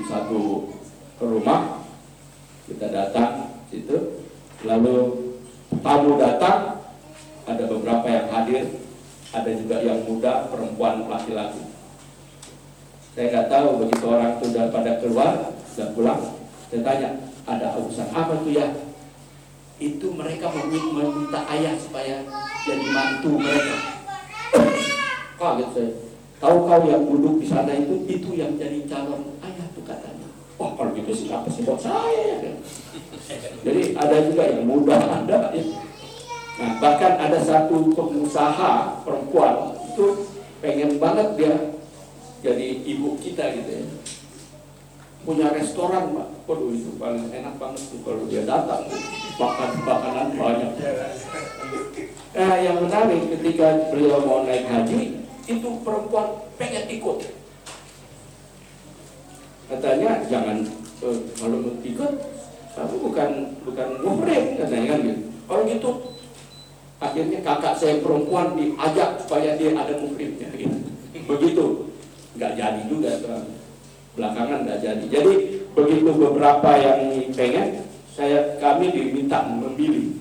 [0.01, 0.69] di satu
[1.21, 1.81] rumah.
[2.65, 4.25] Kita datang situ
[4.65, 5.24] lalu
[5.71, 6.83] tamu datang
[7.45, 8.65] ada beberapa yang hadir
[9.35, 11.63] ada juga yang muda perempuan laki-laki
[13.15, 15.33] saya nggak tahu begitu orang sudah pada keluar
[15.71, 16.21] sudah pulang
[16.73, 17.09] saya tanya
[17.45, 18.67] ada urusan apa tuh ya
[19.83, 22.23] itu mereka memi- meminta ayah supaya
[22.63, 23.77] jadi mantu mereka.
[25.39, 25.91] Kaget saya.
[26.39, 29.54] Tahu kau yang duduk di sana itu itu yang jadi calon ayah
[30.55, 32.53] Oh kalau gitu siapa sih buat saya ya.
[33.67, 35.65] Jadi ada juga yang muda ada ya.
[36.55, 40.31] Nah, bahkan ada satu pengusaha perempuan itu
[40.63, 41.55] pengen banget dia
[42.47, 43.87] jadi ibu kita gitu ya.
[45.25, 48.85] Punya restoran pak, waduh itu paling enak banget tuh kalau dia datang
[49.41, 50.73] makan makanan banyak.
[52.35, 57.44] Nah, yang menarik ketika beliau mau naik haji itu perempuan pengen ikut.
[59.65, 60.61] Katanya jangan
[61.01, 62.13] eh, kalau mau ikut
[62.75, 63.31] kamu bukan
[63.65, 65.21] bukan muhrim katanya kan gitu.
[65.45, 65.91] Kalau gitu
[67.01, 70.77] akhirnya kakak saya perempuan diajak supaya dia ada muhrimnya gitu.
[71.25, 71.65] Begitu
[72.35, 73.47] nggak jadi juga terang
[74.19, 75.05] belakangan nggak jadi.
[75.09, 75.33] Jadi
[75.75, 77.01] begitu beberapa yang
[77.35, 77.83] pengen
[78.15, 80.15] saya kami diminta memilih.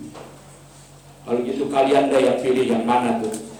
[1.23, 3.52] Kalau gitu kalian deh yang pilih yang mana tuh.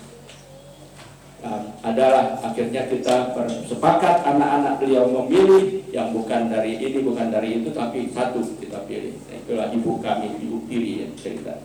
[1.44, 7.68] Nah, adalah akhirnya kita bersepakat anak-anak beliau memilih yang bukan dari ini bukan dari itu
[7.76, 9.12] tapi satu kita pilih.
[9.28, 11.60] Nah, itulah ibu kami ibu tiri yang cerita.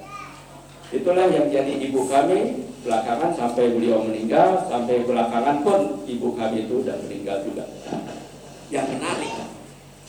[0.91, 6.83] Itulah yang jadi ibu kami belakangan sampai beliau meninggal sampai belakangan pun ibu kami itu
[6.83, 7.65] sudah meninggal juga.
[8.75, 9.33] Yang menarik.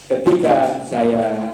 [0.10, 1.54] Ketika saya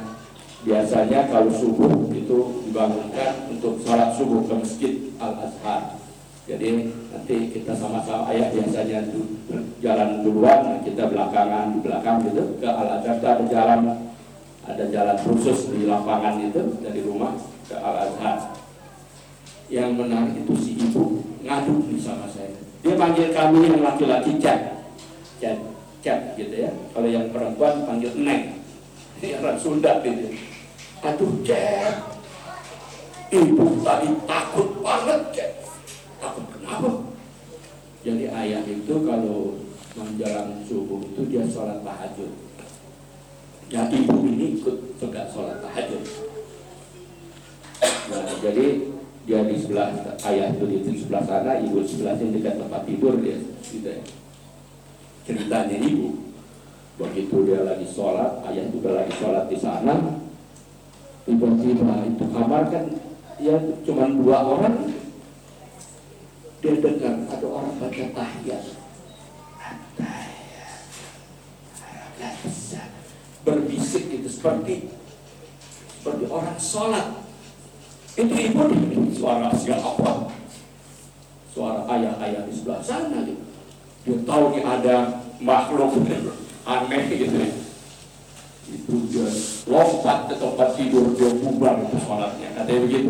[0.64, 6.05] biasanya kalau subuh itu dibangunkan untuk sholat subuh ke masjid Al Azhar
[6.46, 9.34] jadi nanti kita sama-sama ayah biasanya du-
[9.82, 13.80] jalan duluan, kita belakangan di belakang gitu ke Al Azhar itu ada jalan
[14.66, 17.34] ada jalan khusus di lapangan itu dari rumah
[17.66, 18.38] ke Al Azhar.
[19.74, 22.54] Yang menarik itu si ibu ngadu nih sama saya.
[22.86, 24.86] Dia panggil kami yang laki-laki Cak,
[25.42, 25.58] Cak,
[26.06, 26.70] Cak gitu ya.
[26.94, 28.62] Kalau yang perempuan panggil Neng.
[29.18, 30.30] Ini orang Sunda gitu.
[31.02, 32.06] Aduh Cak,
[33.34, 35.65] ibu tadi takut banget Cak
[36.26, 36.90] takut kenapa?
[38.02, 39.62] Jadi ayah itu kalau
[39.94, 42.34] menjelang subuh itu dia sholat tahajud.
[43.70, 46.02] Ya ibu ini ikut juga sholat tahajud.
[48.10, 48.66] Nah, jadi
[49.26, 49.90] dia di sebelah
[50.30, 54.02] ayah itu di sebelah sana, ibu di sebelah sini dekat tempat tidur dia, gitu ya.
[55.26, 56.30] Ceritanya ibu,
[57.02, 60.22] begitu dia lagi sholat, ayah juga lagi sholat di sana,
[61.26, 62.86] tiba-tiba itu kamar kan
[63.42, 64.94] ya cuma dua orang
[66.66, 68.64] dia dengar ada orang baca tahiyat.
[73.46, 74.90] Berbisik itu seperti
[76.02, 77.22] seperti orang sholat.
[78.18, 78.66] Itu ibu
[79.14, 80.34] suara siapa
[81.54, 83.44] suara ayah-ayah di sebelah sana gitu.
[84.02, 86.02] dia tahu nih ada makhluk
[86.74, 87.38] aneh gitu.
[87.46, 87.50] Ya.
[88.66, 89.30] itu dia
[89.70, 92.58] lompat ke tempat tidur dia bubar itu sholatnya.
[92.58, 93.10] Katanya begitu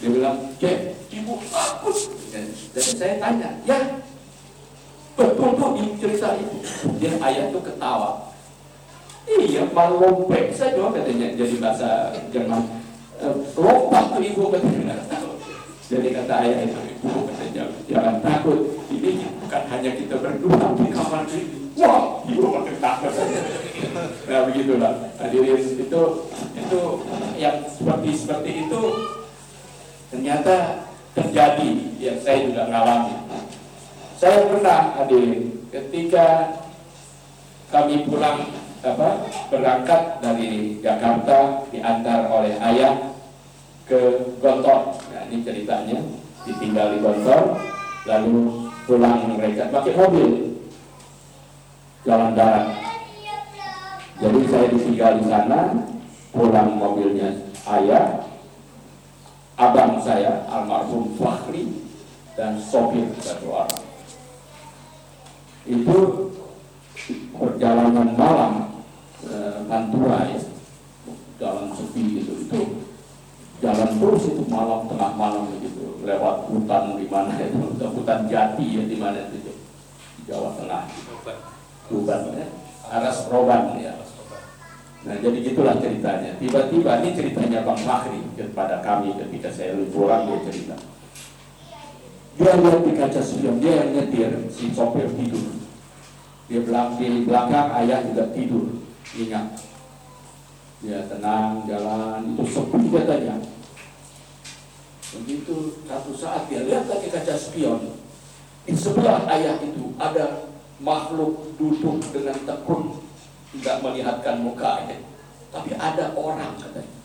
[0.00, 1.96] dia bilang, Cek, ibu takut.
[2.32, 4.00] Dan, saya tanya, ya,
[5.12, 6.56] betul tuh ini cerita itu.
[6.96, 8.32] Dia ayah tuh ketawa.
[9.28, 12.64] Iya, malah lompat saja katanya jadi bahasa Jerman.
[13.20, 14.96] Eh, Lompat tuh ibu katanya.
[15.90, 18.80] Jadi kata ayah itu, ibu katanya, jangan takut.
[18.88, 19.10] Ini
[19.44, 21.42] bukan hanya kita berdua di kamar ini.
[21.76, 23.12] Wah, ibu makin takut.
[24.24, 24.92] Nah begitulah.
[25.20, 26.02] Hadirin itu
[26.56, 26.80] itu
[27.36, 28.82] yang seperti seperti itu
[30.10, 31.70] ternyata terjadi
[32.02, 33.14] yang saya juga ngalami.
[34.20, 36.58] Saya pernah hadirin ketika
[37.70, 38.50] kami pulang
[38.82, 39.08] apa
[39.48, 43.14] berangkat dari Jakarta diantar oleh ayah
[43.86, 44.98] ke Gontor.
[45.14, 45.98] Nah ini ceritanya
[46.44, 47.40] ditinggal di Gontor
[48.04, 50.58] lalu pulang mereka pakai mobil
[52.04, 52.66] jalan darat.
[54.20, 55.58] Jadi saya ditinggal di sana
[56.32, 57.30] pulang mobilnya
[57.78, 58.20] ayah
[59.60, 61.68] abang saya almarhum Fahri
[62.32, 63.84] dan sopir satu orang
[65.68, 65.98] itu
[67.36, 68.52] perjalanan malam
[69.28, 70.40] eh, Pantura ya
[71.36, 72.60] jalan sepi gitu itu
[73.60, 77.60] jalan terus itu malam tengah malam gitu lewat hutan di mana itu
[78.00, 79.52] hutan jati ya di mana itu di
[80.28, 80.84] Jawa Tengah.
[81.90, 82.46] Tuban ya.
[82.86, 83.98] Aras Roban ya
[85.00, 86.36] Nah jadi gitulah ceritanya.
[86.36, 90.76] Tiba-tiba ini ceritanya Bang Fahri kepada kami ketika saya pulang dia cerita.
[92.36, 95.56] Dia lihat di kaca spion dia yang nyetir si sopir tidur.
[96.52, 98.76] Dia belakang di belakang ayah juga tidur
[99.16, 99.46] ingat.
[100.84, 103.36] Dia tenang jalan itu sepi katanya.
[105.10, 107.96] Begitu satu saat dia lihat lagi kaca spion
[108.68, 113.09] di sebelah ayah itu ada makhluk duduk dengan tekun
[113.56, 115.10] tidak melihatkan mukanya
[115.50, 117.00] tapi ada orang katanya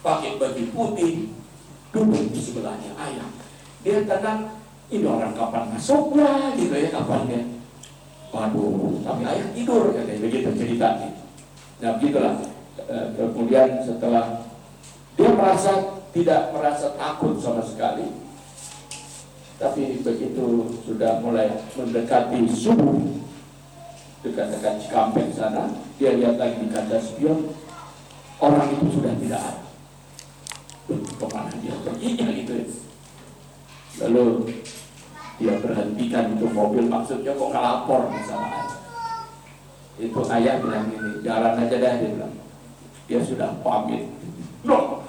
[0.00, 1.28] pakai baju putih,
[1.92, 3.28] duduk di sebelahnya ayah.
[3.84, 7.42] Dia tenang, ini orang kapan masuknya gitu ya kapan ya.
[8.32, 11.08] Waduh, tapi ayah tidur katanya begitu ceritanya.
[11.80, 12.34] Nah begitulah.
[12.80, 14.48] Eh, Kemudian setelah
[15.20, 18.08] dia merasa tidak merasa takut sama sekali,
[19.60, 23.19] tapi begitu sudah mulai mendekati subuh,
[24.20, 27.52] dekat-dekat Cikampek sana, dia lihat lagi di kaca spion,
[28.40, 29.64] orang itu sudah tidak ada.
[30.90, 32.54] Ke mana dia pergi ya gitu.
[34.02, 34.24] Lalu
[35.40, 38.78] dia berhentikan itu mobil, maksudnya kok ngelapor sama ayah.
[40.00, 42.34] Itu ayah bilang ini, jalan aja dah dia bilang.
[43.08, 44.04] Dia sudah pamit.
[44.68, 45.00] Loh,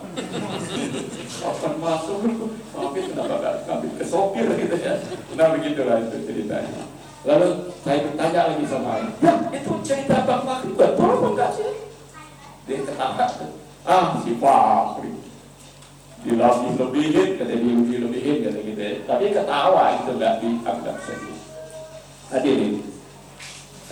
[1.43, 2.23] kapan masuk?
[2.71, 4.95] Pamit kenapa gak pamit ke sopir gitu ya.
[5.35, 6.83] Nah begitulah itu ceritanya.
[7.21, 7.49] Lalu
[7.85, 11.69] saya bertanya lagi sama ayah, ya itu cerita Bang Fakri betul apa enggak sih?
[12.65, 13.25] Dia ketawa,
[13.85, 15.11] ah si Fakri
[16.25, 18.93] dilebih lebihin, kata dia lebih lebihin, kata gitu ya.
[19.05, 21.41] Tapi ketawa itu nggak dianggap serius.
[22.33, 22.73] Hadirin,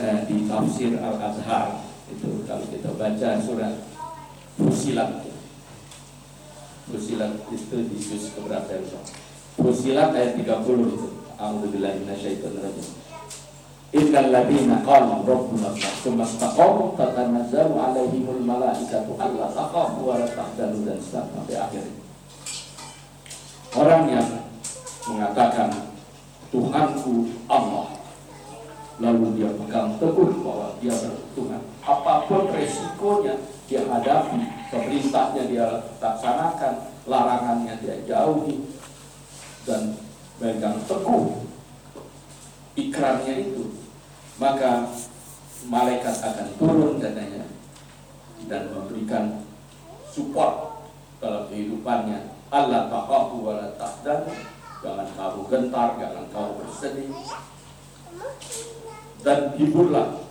[0.02, 3.76] eh, di tafsir Al Azhar itu kalau kita baca surat
[4.58, 5.22] Fusilat,
[6.90, 9.02] Fusilat itu di juz keberapa ya?
[9.54, 11.08] Fusilat ayat 30 itu.
[11.40, 13.09] Alhamdulillah minasyaitonirrajim.
[13.90, 20.86] Innal ladzina qalu rabbuna Allah tsumma istaqamu tatanazzalu alaihimul malaikatu alla takhafu wa la tahzanu
[20.86, 21.90] dan sampai akhir.
[23.74, 24.30] Orang yang
[25.10, 25.74] mengatakan
[26.54, 27.90] Tuhanku Allah
[29.02, 34.38] lalu dia pegang teguh bahwa dia bertuhan apa pun resikonya dia hadapi
[34.70, 35.66] pemerintahnya dia
[35.98, 36.74] laksanakan
[37.10, 38.70] larangannya dia jauhi
[39.66, 39.98] dan
[40.38, 41.49] pegang teguh
[42.88, 43.76] ikrarnya itu
[44.40, 44.88] maka
[45.68, 47.44] malaikat akan turun katanya
[48.48, 49.44] dan memberikan
[50.08, 50.88] support
[51.20, 52.32] dalam kehidupannya.
[52.50, 54.32] Allah taqahu wa la tahzanu
[54.80, 57.12] jangan kamu gentar jangan kamu bersedih
[59.22, 60.24] dan hiburlah.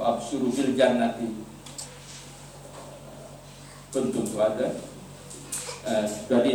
[0.00, 1.28] Absuru bil jannati.
[3.90, 4.68] Bentuk ada.
[5.80, 6.52] Eh, jadi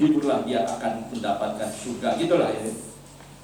[0.00, 2.16] hiburlah dia akan mendapatkan surga.
[2.18, 2.62] Gitulah ya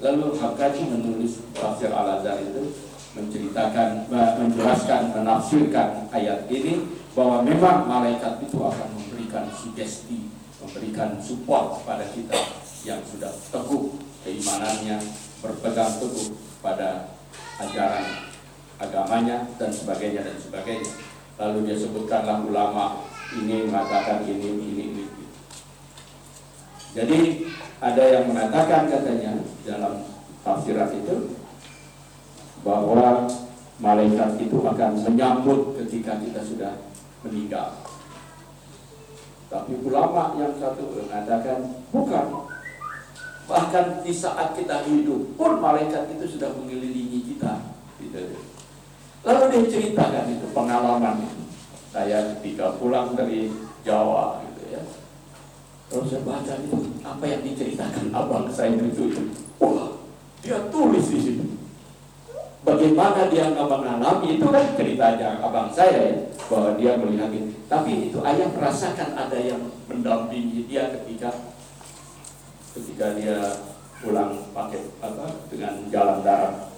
[0.03, 2.75] lalu Hakkaji menulis tafsir al azhar itu
[3.15, 6.83] menceritakan menjelaskan menafsirkan ayat ini
[7.15, 10.27] bahwa memang malaikat itu akan memberikan sugesti
[10.59, 12.35] memberikan support kepada kita
[12.83, 13.95] yang sudah teguh
[14.27, 14.99] keimanannya
[15.39, 17.15] berpegang teguh pada
[17.63, 18.33] ajaran
[18.79, 20.91] agamanya dan sebagainya dan sebagainya.
[21.39, 25.03] Lalu dia sebutkanlah ulama ini mengatakan ini ini ini.
[26.93, 27.49] Jadi
[27.81, 30.05] ada yang mengatakan katanya dalam
[30.45, 31.33] tafsiran itu
[32.61, 33.25] bahwa
[33.81, 36.73] malaikat itu akan menyambut ketika kita sudah
[37.25, 37.81] meninggal.
[39.49, 42.25] Tapi ulama yang satu mengatakan bukan.
[43.43, 47.59] Bahkan di saat kita hidup pun malaikat itu sudah mengelilingi kita.
[47.99, 48.39] Gitu.
[49.25, 51.25] Lalu dia ceritakan itu pengalaman.
[51.91, 53.51] Saya ketika pulang dari
[53.83, 54.42] Jawa
[55.93, 59.13] Terus saya baca itu apa yang diceritakan abang saya itu.
[59.61, 59.93] Wah,
[60.41, 61.45] dia tulis di situ.
[62.65, 66.15] Bagaimana dia nggak mengalami itu kan ceritanya abang saya ya,
[66.49, 67.53] bahwa dia melihat itu.
[67.69, 71.29] Tapi itu ayah merasakan ada yang mendampingi dia ketika
[72.73, 73.37] ketika dia
[74.01, 76.73] pulang pakai apa dengan jalan darat.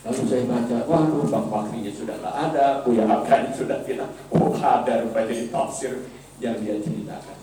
[0.00, 5.04] Lalu saya baca, waduh Bang Fakrinya sudah nggak ada, Buya Hakan sudah tidak, oh ada
[5.04, 6.08] rupanya di tafsir
[6.40, 7.39] yang dia ceritakan.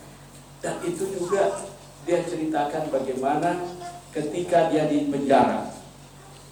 [0.64, 1.68] Dan itu juga
[2.08, 3.62] dia ceritakan bagaimana
[4.16, 5.70] ketika dia di penjara,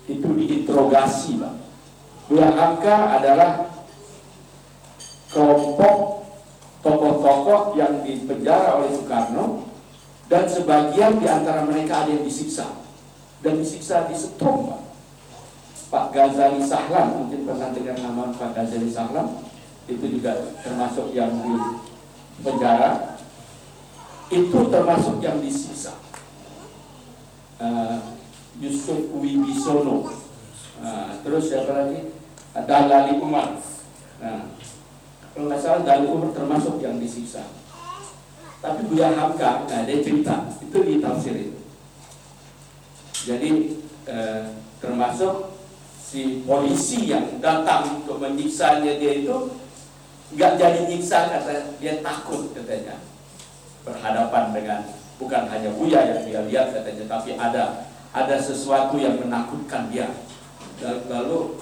[0.06, 1.58] itu diinterogasi Bang.
[2.26, 3.70] Buya Hamka adalah
[5.30, 6.26] kelompok
[6.86, 9.66] tokoh-tokoh yang dipenjara oleh Soekarno
[10.30, 12.82] dan sebagian di antara mereka ada yang disiksa
[13.42, 14.82] dan disiksa di setrum Pak.
[15.86, 19.46] Pak Ghazali Sahlam mungkin pernah dengar nama Pak Ghazali Sahlam
[19.86, 21.54] itu juga termasuk yang di
[22.42, 23.15] penjara
[24.34, 25.94] itu termasuk yang disiksa
[27.62, 28.18] uh,
[28.58, 30.10] Yusuf Wibisono.
[30.82, 32.12] Uh, terus siapa lagi?
[32.56, 33.60] Dalali Umar.
[34.24, 34.48] Nah,
[35.36, 37.44] kalau nggak salah Dalali Umar termasuk yang disiksa
[38.66, 40.50] tapi Buya Hamka nah, dia cerita.
[40.58, 41.60] Itu di tafsir itu.
[43.26, 43.50] Jadi
[44.10, 44.44] eh,
[44.82, 45.54] termasuk
[46.02, 49.54] si polisi yang datang untuk menyiksanya dia itu
[50.34, 52.98] nggak jadi nyiksa karena dia takut katanya
[53.86, 54.80] berhadapan dengan
[55.22, 57.64] bukan hanya Buya yang dia lihat katanya tapi ada
[58.12, 60.12] ada sesuatu yang menakutkan dia
[61.08, 61.62] lalu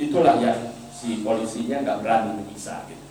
[0.00, 3.02] itulah yang si polisinya nggak berani menyiksa gitu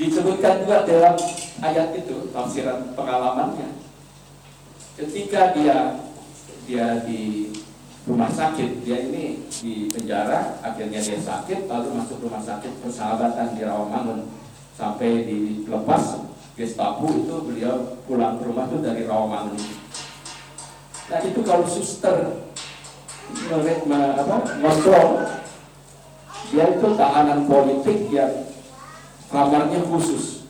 [0.00, 1.12] Disebutkan juga dalam
[1.60, 3.68] ayat itu tafsiran pengalamannya.
[4.96, 6.00] Ketika dia
[6.64, 7.52] dia di
[8.08, 13.60] rumah sakit, dia ini di penjara, akhirnya dia sakit, lalu masuk rumah sakit persahabatan di
[13.60, 14.24] Rawamangun
[14.72, 16.29] sampai dilepas
[16.60, 19.56] Gestapo itu beliau pulang ke rumah itu dari Rawamangun.
[21.08, 22.36] Nah itu kalau suster
[23.40, 25.08] apa, ngontrol,
[26.52, 28.44] dia itu tahanan politik yang
[29.32, 30.44] kamarnya khusus.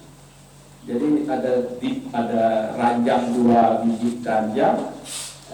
[0.89, 4.91] Jadi ada di, ada ranjang dua biji ranjang.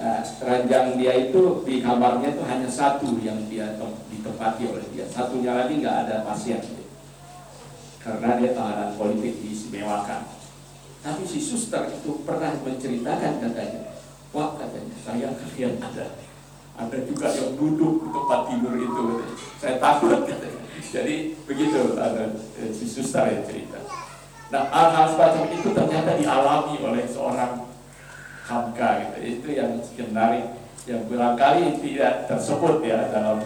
[0.01, 3.77] Nah, ranjang dia itu di kamarnya itu hanya satu yang dia
[4.09, 5.05] ditempati oleh dia.
[5.12, 6.65] Satunya lagi nggak ada pasien.
[8.01, 10.36] Karena dia tahanan politik diistimewakan.
[11.07, 13.95] Tapi si suster itu pernah menceritakan katanya,
[14.35, 16.19] wah katanya saya kalian ada
[16.77, 19.05] ada juga yang duduk di tempat tidur itu
[19.57, 23.78] saya takut katanya jadi begitu ada eh, si suster yang cerita.
[24.51, 27.66] Nah hal-hal semacam itu ternyata dialami oleh seorang
[28.47, 29.16] hamka gitu.
[29.23, 30.45] Itu yang menarik
[30.87, 33.43] yang barangkali tidak tersebut ya dalam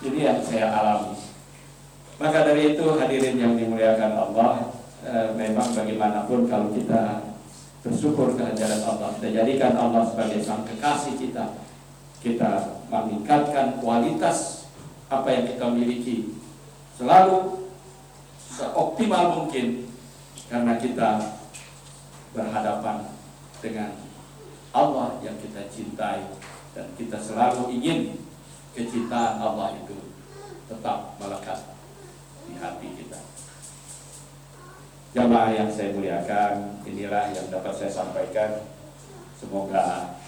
[0.00, 1.16] ini yang saya alami.
[2.16, 4.72] Maka dari itu hadirin yang dimuliakan Allah,
[5.04, 7.32] eh, memang bagaimanapun kalau kita
[7.84, 11.60] bersyukur kehadiran Allah, kita jadikan Allah sebagai sang kekasih kita,
[12.24, 14.64] kita meningkatkan kualitas
[15.12, 16.32] apa yang kita miliki
[16.96, 17.68] selalu
[18.48, 19.84] seoptimal mungkin
[20.48, 21.36] karena kita
[22.32, 23.10] berhadapan
[23.60, 23.90] dengan
[24.74, 26.24] Allah yang kita cintai
[26.74, 28.18] dan kita selalu ingin
[28.74, 29.94] kecintaan Allah itu
[30.66, 31.78] tetap melekat
[32.50, 33.23] di hati kita.
[35.14, 38.66] Jamaah yang saya muliakan, inilah yang dapat saya sampaikan.
[39.38, 40.18] Semoga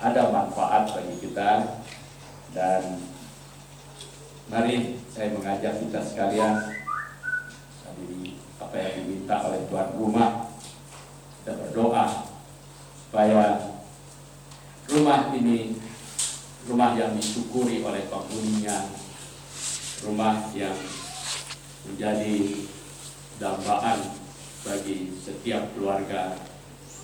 [0.00, 1.84] ada manfaat bagi kita
[2.56, 2.96] dan
[4.46, 6.54] Mari saya mengajak kita sekalian
[7.82, 10.54] tadi apa yang diminta oleh tuan rumah
[11.42, 12.30] kita berdoa
[13.02, 13.74] supaya
[14.86, 15.74] rumah ini
[16.70, 18.86] rumah yang disyukuri oleh penghuninya
[20.06, 20.78] rumah yang
[21.90, 22.70] menjadi
[23.36, 24.00] dambaan
[24.64, 26.40] bagi setiap keluarga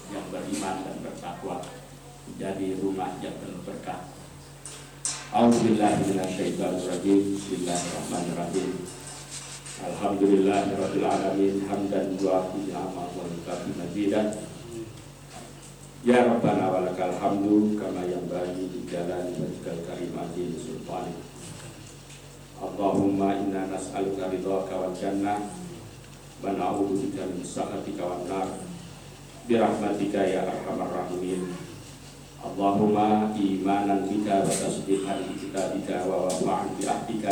[0.08, 1.60] yang beriman dan bertakwa
[2.28, 4.08] menjadi rumah yang penuh berkah.
[5.32, 8.70] A'udzubillahiminasyaitonirrajim Bismillahirrahmanirrahim.
[9.82, 14.28] Alhamdulillahirabbil alamin hamdan wa ni'ama wa mukafi majidan
[16.02, 21.14] Ya Rabbana walakal hamdu kama yang bagi di jalan wajhal karim azim sultani
[22.62, 25.61] Allahumma inna nas'aluka ridhaka wal jannah
[26.42, 28.02] wa na'udzu bika min sakhatika
[30.26, 31.54] ya arhamar rahimin.
[32.42, 37.30] Allahumma imanan bika wa tasdiqan bi kitabika wa wafa'an bi ahdika.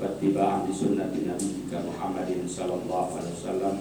[0.00, 3.76] Wa ittiba'an bi sunnati nabiyyika Muhammadin sallallahu alaihi wasallam.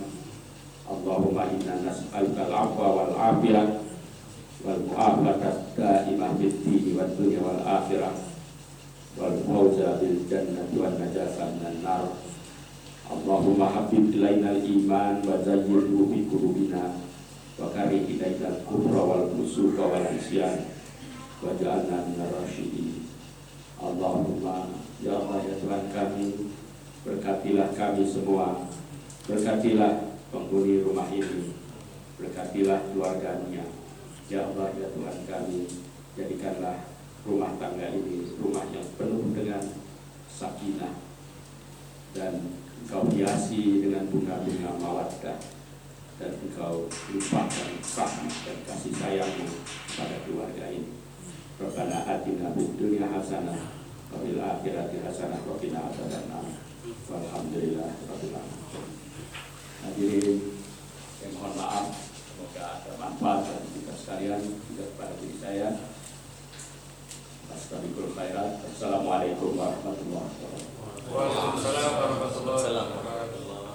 [0.88, 3.88] Allahumma inna nas'aluka al-'afwa wal 'afiyah
[4.68, 8.12] wal mu'afata da'imah fid dini wad dunya wal akhirah
[9.16, 12.04] wal fawza bil jannati wan najasa minan nar
[13.08, 17.00] Allahumma habib ilaina al-iman wa zayyirhu bi qulubina
[17.56, 20.68] wa kari ilaikal kufra wal fusuqa wal isyan
[21.40, 23.08] wa ja'alna minar rasyidin.
[23.80, 26.52] Allahumma ya Allah ya Tuhan kami
[27.08, 28.68] berkatilah kami semua
[29.24, 31.56] berkatilah penghuni rumah ini
[32.20, 33.66] berkatilah keluarganya.
[34.28, 35.64] Ya Allah ya Tuhan kami
[36.20, 36.84] jadikanlah
[37.24, 39.64] rumah tangga ini rumah yang penuh dengan
[40.28, 41.00] sakinah
[42.12, 45.36] dan kau hiasi dengan bunga-bunga mawaddah
[46.18, 49.60] dan engkau lupakan rahmat dan kasih sayangmu
[49.94, 50.96] pada keluarga ini.
[51.60, 53.60] Rabbana atina fid dunya hasanah
[54.08, 56.48] wa fil akhirati hasanah wa qina adzabannar.
[57.12, 58.88] Walhamdulillah rabbil alamin.
[59.84, 60.40] Hadirin
[61.22, 61.92] yang mohon maaf
[62.24, 65.76] semoga ada manfaat bagi kita sekalian juga kepada diri saya.
[67.52, 70.77] Assalamualaikum warahmatullahi wabarakatuh.
[71.16, 73.67] وعليكم السلام ورحمة الله وبركاته.